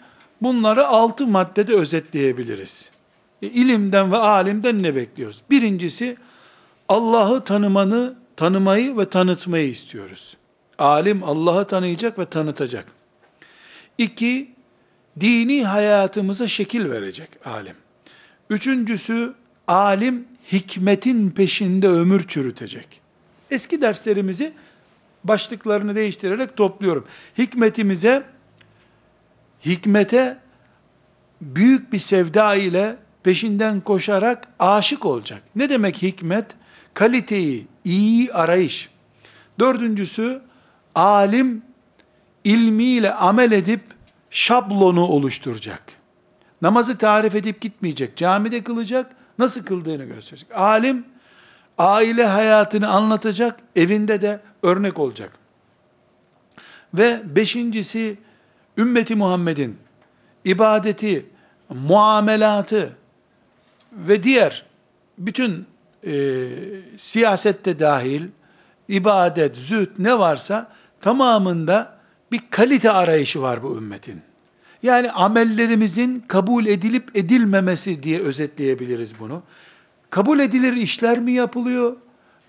Bunları 0.43 0.87
altı 0.87 1.27
maddede 1.27 1.75
özetleyebiliriz. 1.75 2.91
E, 3.43 3.47
ilimden 3.47 4.13
ve 4.13 4.17
alimden 4.17 4.83
ne 4.83 4.97
bekliyoruz? 4.97 5.43
Birincisi 5.51 6.17
Allah'ı 6.89 7.45
tanımanı, 7.45 8.15
tanımayı 8.37 8.99
ve 8.99 9.11
tanıtmayı 9.11 9.69
istiyoruz. 9.69 10.37
Alim 10.79 11.23
Allah'ı 11.25 11.67
tanıyacak 11.67 12.19
ve 12.19 12.25
tanıtacak. 12.25 12.85
İki, 13.99 14.51
dini 15.21 15.65
hayatımıza 15.65 16.49
şekil 16.49 16.91
verecek 16.91 17.29
alim. 17.45 17.77
Üçüncüsü, 18.51 19.35
alim 19.69 20.25
hikmetin 20.53 21.31
peşinde 21.31 21.89
ömür 21.89 22.29
çürütecek. 22.29 23.01
Eski 23.51 23.83
derslerimizi 23.83 24.53
başlıklarını 25.25 25.97
değiştirerek 25.97 26.57
topluyorum. 26.57 27.07
Hikmetimize, 27.39 28.23
hikmete 29.65 30.39
büyük 31.41 31.93
bir 31.93 31.99
sevda 31.99 32.55
ile 32.55 32.97
peşinden 33.23 33.81
koşarak 33.81 34.49
aşık 34.59 35.07
olacak. 35.07 35.43
Ne 35.57 35.71
demek 35.71 36.03
hikmet? 36.03 36.47
Kaliteyi, 36.95 37.67
iyi 37.85 38.33
arayış. 38.33 38.91
Dördüncüsü, 39.61 40.43
alim 40.95 41.63
ilmiyle 42.45 43.15
amel 43.15 43.53
edip 43.53 43.81
şablonu 44.31 45.07
oluşturacak. 45.07 45.83
Namazı 46.63 46.99
tarif 46.99 47.35
edip 47.35 47.61
gitmeyecek. 47.61 48.17
Camide 48.17 48.65
kılacak, 48.65 49.17
nasıl 49.39 49.65
kıldığını 49.65 50.05
gösterecek. 50.05 50.57
Alim, 50.57 51.05
aile 51.79 52.27
hayatını 52.27 52.89
anlatacak, 52.89 53.61
evinde 53.77 54.23
de 54.23 54.41
örnek 54.63 54.99
olacak. 54.99 55.33
Ve 56.95 57.21
beşincisi, 57.25 58.19
ümmeti 58.79 59.15
Muhammed'in 59.15 59.77
ibadeti, 60.45 61.27
muamelatı 61.69 62.97
ve 63.93 64.23
diğer 64.23 64.65
bütün 65.19 65.67
e, 66.07 66.49
siyasette 66.97 67.79
dahil, 67.79 68.23
ibadet, 68.89 69.57
zühd 69.57 69.91
ne 69.99 70.19
varsa 70.19 70.69
tamamında 71.01 71.99
bir 72.33 72.41
kalite 72.51 72.91
arayışı 72.91 73.43
var 73.43 73.63
bu 73.63 73.77
ümmetin. 73.77 74.23
Yani 74.83 75.11
amellerimizin 75.11 76.25
kabul 76.29 76.67
edilip 76.67 77.17
edilmemesi 77.17 78.03
diye 78.03 78.21
özetleyebiliriz 78.21 79.19
bunu. 79.21 79.43
Kabul 80.11 80.39
edilir 80.39 80.73
işler 80.73 81.19
mi 81.19 81.33
yapılıyor? 81.33 81.97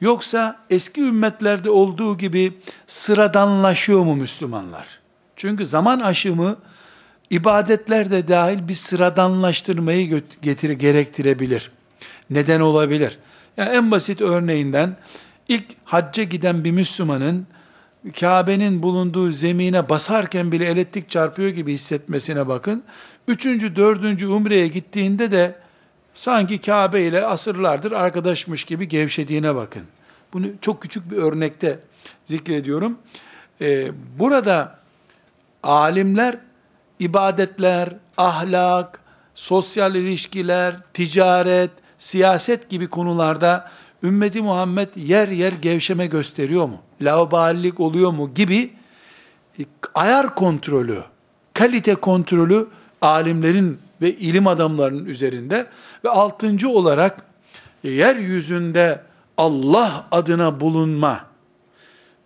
Yoksa 0.01 0.59
eski 0.69 1.01
ümmetlerde 1.01 1.69
olduğu 1.69 2.17
gibi 2.17 2.53
sıradanlaşıyor 2.87 3.99
mu 3.99 4.15
Müslümanlar? 4.15 5.02
Çünkü 5.43 5.65
zaman 5.65 5.99
aşımı 5.99 6.55
ibadetler 7.29 8.11
de 8.11 8.27
dahil 8.27 8.67
bir 8.67 8.73
sıradanlaştırmayı 8.73 10.21
getire, 10.41 10.73
gerektirebilir. 10.73 11.71
Neden 12.29 12.59
olabilir? 12.59 13.19
Yani 13.57 13.69
en 13.69 13.91
basit 13.91 14.21
örneğinden 14.21 14.97
ilk 15.47 15.63
hacca 15.85 16.23
giden 16.23 16.63
bir 16.63 16.71
Müslümanın 16.71 17.47
Kabe'nin 18.19 18.83
bulunduğu 18.83 19.31
zemine 19.31 19.89
basarken 19.89 20.51
bile 20.51 20.65
elektrik 20.65 21.09
çarpıyor 21.09 21.49
gibi 21.49 21.73
hissetmesine 21.73 22.47
bakın. 22.47 22.83
Üçüncü, 23.27 23.75
dördüncü 23.75 24.27
umreye 24.27 24.67
gittiğinde 24.67 25.31
de 25.31 25.55
sanki 26.13 26.61
Kabe 26.61 27.03
ile 27.03 27.25
asırlardır 27.25 27.91
arkadaşmış 27.91 28.63
gibi 28.63 28.87
gevşediğine 28.87 29.55
bakın. 29.55 29.83
Bunu 30.33 30.45
çok 30.61 30.81
küçük 30.81 31.11
bir 31.11 31.17
örnekte 31.17 31.79
zikrediyorum. 32.25 32.97
Ee, 33.61 33.91
burada 34.19 34.82
alimler 35.63 36.37
ibadetler, 36.99 37.89
ahlak, 38.17 38.99
sosyal 39.33 39.95
ilişkiler, 39.95 40.75
ticaret, 40.93 41.71
siyaset 41.97 42.69
gibi 42.69 42.87
konularda 42.87 43.69
ümmeti 44.03 44.41
Muhammed 44.41 44.95
yer 44.95 45.27
yer 45.27 45.53
gevşeme 45.53 46.07
gösteriyor 46.07 46.65
mu? 46.65 46.81
Laubalilik 47.01 47.79
oluyor 47.79 48.11
mu 48.11 48.33
gibi 48.33 48.73
e, 49.59 49.63
ayar 49.95 50.35
kontrolü, 50.35 50.97
kalite 51.53 51.95
kontrolü 51.95 52.67
alimlerin 53.01 53.79
ve 54.01 54.11
ilim 54.11 54.47
adamlarının 54.47 55.05
üzerinde 55.05 55.65
ve 56.03 56.09
altıncı 56.09 56.69
olarak 56.69 57.25
yeryüzünde 57.83 59.01
Allah 59.37 60.07
adına 60.11 60.59
bulunma, 60.59 61.25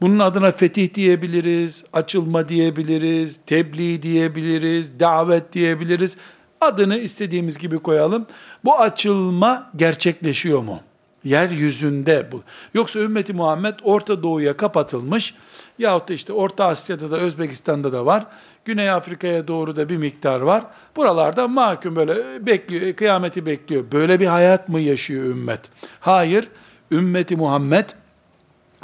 bunun 0.02 0.20
adına 0.20 0.52
fetih 0.52 0.94
diyebiliriz, 0.94 1.86
açılma 1.94 2.48
diyebiliriz, 2.48 3.40
tebliğ 3.46 4.02
diyebiliriz, 4.02 5.00
davet 5.00 5.54
diyebiliriz. 5.54 6.18
Adını 6.62 6.98
istediğimiz 6.98 7.58
gibi 7.58 7.80
koyalım. 7.80 8.26
Bu 8.66 8.80
açılma 8.80 9.72
gerçekleşiyor 9.76 10.62
mu? 10.62 10.80
Yeryüzünde 11.24 12.28
bu. 12.32 12.44
Yoksa 12.74 13.00
ümmeti 13.00 13.34
Muhammed 13.34 13.74
Orta 13.84 14.24
Doğu'ya 14.24 14.58
kapatılmış 14.58 15.34
yahut 15.80 16.10
da 16.10 16.14
işte 16.14 16.34
Orta 16.34 16.66
Asya'da 16.66 17.12
da 17.12 17.18
Özbekistan'da 17.18 17.94
da 17.94 18.06
var. 18.06 18.26
Güney 18.66 18.90
Afrika'ya 18.90 19.48
doğru 19.48 19.76
da 19.76 19.90
bir 19.90 19.98
miktar 19.98 20.40
var. 20.40 20.64
Buralarda 20.96 21.48
mahkum 21.48 21.96
böyle 21.96 22.46
bekliyor, 22.46 22.94
kıyameti 22.94 23.46
bekliyor. 23.46 23.84
Böyle 23.92 24.20
bir 24.20 24.26
hayat 24.26 24.70
mı 24.70 24.80
yaşıyor 24.80 25.26
ümmet? 25.26 25.60
Hayır, 26.00 26.48
ümmeti 26.92 27.36
Muhammed 27.36 27.90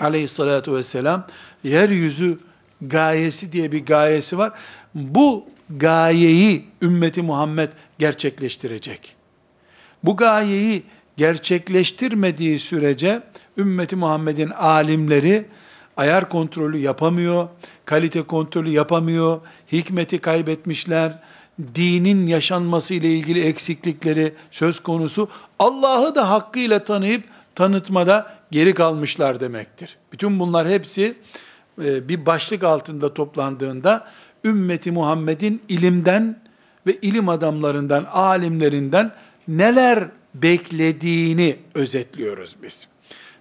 aleyhissalatu 0.03 0.75
vesselam 0.75 1.27
yeryüzü 1.63 2.39
gayesi 2.81 3.51
diye 3.51 3.71
bir 3.71 3.85
gayesi 3.85 4.37
var. 4.37 4.51
Bu 4.95 5.45
gayeyi 5.69 6.65
ümmeti 6.81 7.21
Muhammed 7.21 7.69
gerçekleştirecek. 7.99 9.15
Bu 10.03 10.17
gayeyi 10.17 10.83
gerçekleştirmediği 11.17 12.59
sürece 12.59 13.21
ümmeti 13.57 13.95
Muhammed'in 13.95 14.49
alimleri 14.49 15.45
ayar 15.97 16.29
kontrolü 16.29 16.77
yapamıyor, 16.77 17.47
kalite 17.85 18.21
kontrolü 18.21 18.69
yapamıyor, 18.69 19.41
hikmeti 19.71 20.19
kaybetmişler, 20.19 21.19
dinin 21.75 22.27
yaşanması 22.27 22.93
ile 22.93 23.13
ilgili 23.13 23.43
eksiklikleri 23.43 24.33
söz 24.51 24.79
konusu, 24.79 25.29
Allah'ı 25.59 26.15
da 26.15 26.29
hakkıyla 26.29 26.83
tanıyıp 26.83 27.23
tanıtmada 27.55 28.35
geri 28.53 28.73
kalmışlar 28.73 29.39
demektir. 29.39 29.97
Bütün 30.11 30.39
bunlar 30.39 30.67
hepsi 30.67 31.15
e, 31.83 32.07
bir 32.09 32.25
başlık 32.25 32.63
altında 32.63 33.13
toplandığında 33.13 34.07
ümmeti 34.45 34.91
Muhammed'in 34.91 35.61
ilimden 35.69 36.39
ve 36.87 36.97
ilim 37.01 37.29
adamlarından, 37.29 38.03
alimlerinden 38.03 39.11
neler 39.47 40.07
beklediğini 40.33 41.55
özetliyoruz 41.73 42.55
biz. 42.63 42.87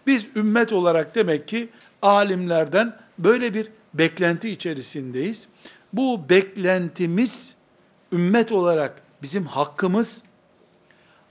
Biz 0.06 0.28
ümmet 0.36 0.72
olarak 0.72 1.14
demek 1.14 1.48
ki 1.48 1.68
alimlerden 2.02 2.96
böyle 3.18 3.54
bir 3.54 3.68
beklenti 3.94 4.48
içerisindeyiz. 4.48 5.48
Bu 5.92 6.28
beklentimiz 6.28 7.54
ümmet 8.12 8.52
olarak 8.52 9.02
bizim 9.22 9.46
hakkımız 9.46 10.22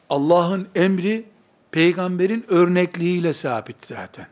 Allah'ın 0.10 0.68
emri 0.76 1.31
peygamberin 1.72 2.46
örnekliğiyle 2.50 3.34
sabit 3.34 3.86
zaten. 3.86 4.28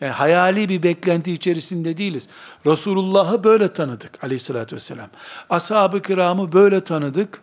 Yani 0.00 0.12
hayali 0.12 0.68
bir 0.68 0.82
beklenti 0.82 1.32
içerisinde 1.32 1.98
değiliz. 1.98 2.28
Resulullah'ı 2.66 3.44
böyle 3.44 3.72
tanıdık 3.72 4.24
aleyhissalatü 4.24 4.76
vesselam. 4.76 5.10
Ashab-ı 5.50 6.02
kiramı 6.02 6.52
böyle 6.52 6.84
tanıdık. 6.84 7.40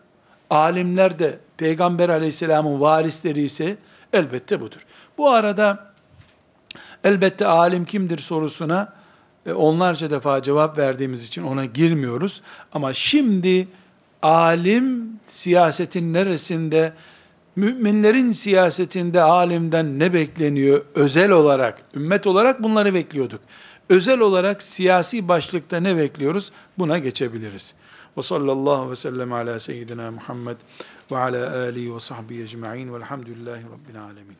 Alimler 0.49 1.19
de 1.19 1.39
peygamber 1.57 2.09
aleyhisselamın 2.09 2.81
varisleri 2.81 3.41
ise 3.41 3.77
elbette 4.13 4.61
budur. 4.61 4.85
Bu 5.17 5.29
arada 5.29 5.93
elbette 7.03 7.45
alim 7.45 7.85
kimdir 7.85 8.17
sorusuna 8.17 8.93
e, 9.45 9.53
onlarca 9.53 10.09
defa 10.09 10.43
cevap 10.43 10.77
verdiğimiz 10.77 11.27
için 11.27 11.43
ona 11.43 11.65
girmiyoruz. 11.65 12.41
Ama 12.73 12.93
şimdi 12.93 13.67
alim 14.21 15.19
siyasetin 15.27 16.13
neresinde 16.13 16.93
müminlerin 17.55 18.31
siyasetinde 18.31 19.21
alimden 19.21 19.99
ne 19.99 20.13
bekleniyor 20.13 20.85
özel 20.95 21.31
olarak, 21.31 21.81
ümmet 21.95 22.27
olarak 22.27 22.63
bunları 22.63 22.93
bekliyorduk. 22.93 23.41
Özel 23.89 24.19
olarak 24.19 24.63
siyasi 24.63 25.27
başlıkta 25.27 25.79
ne 25.79 25.97
bekliyoruz? 25.97 26.51
Buna 26.77 26.99
geçebiliriz. 26.99 27.75
Ve 28.17 28.21
sallallahu 28.21 28.91
ve 28.91 28.95
sellem 28.95 29.33
ala 29.33 29.59
seyyidina 29.59 30.11
Muhammed 30.11 30.57
ve 31.11 31.17
ala 31.17 31.57
alihi 31.59 31.95
ve 31.95 31.99
sahbihi 31.99 32.43
ecma'in 32.43 32.93
velhamdülillahi 32.93 33.63
rabbil 33.63 34.01
alemin. 34.01 34.37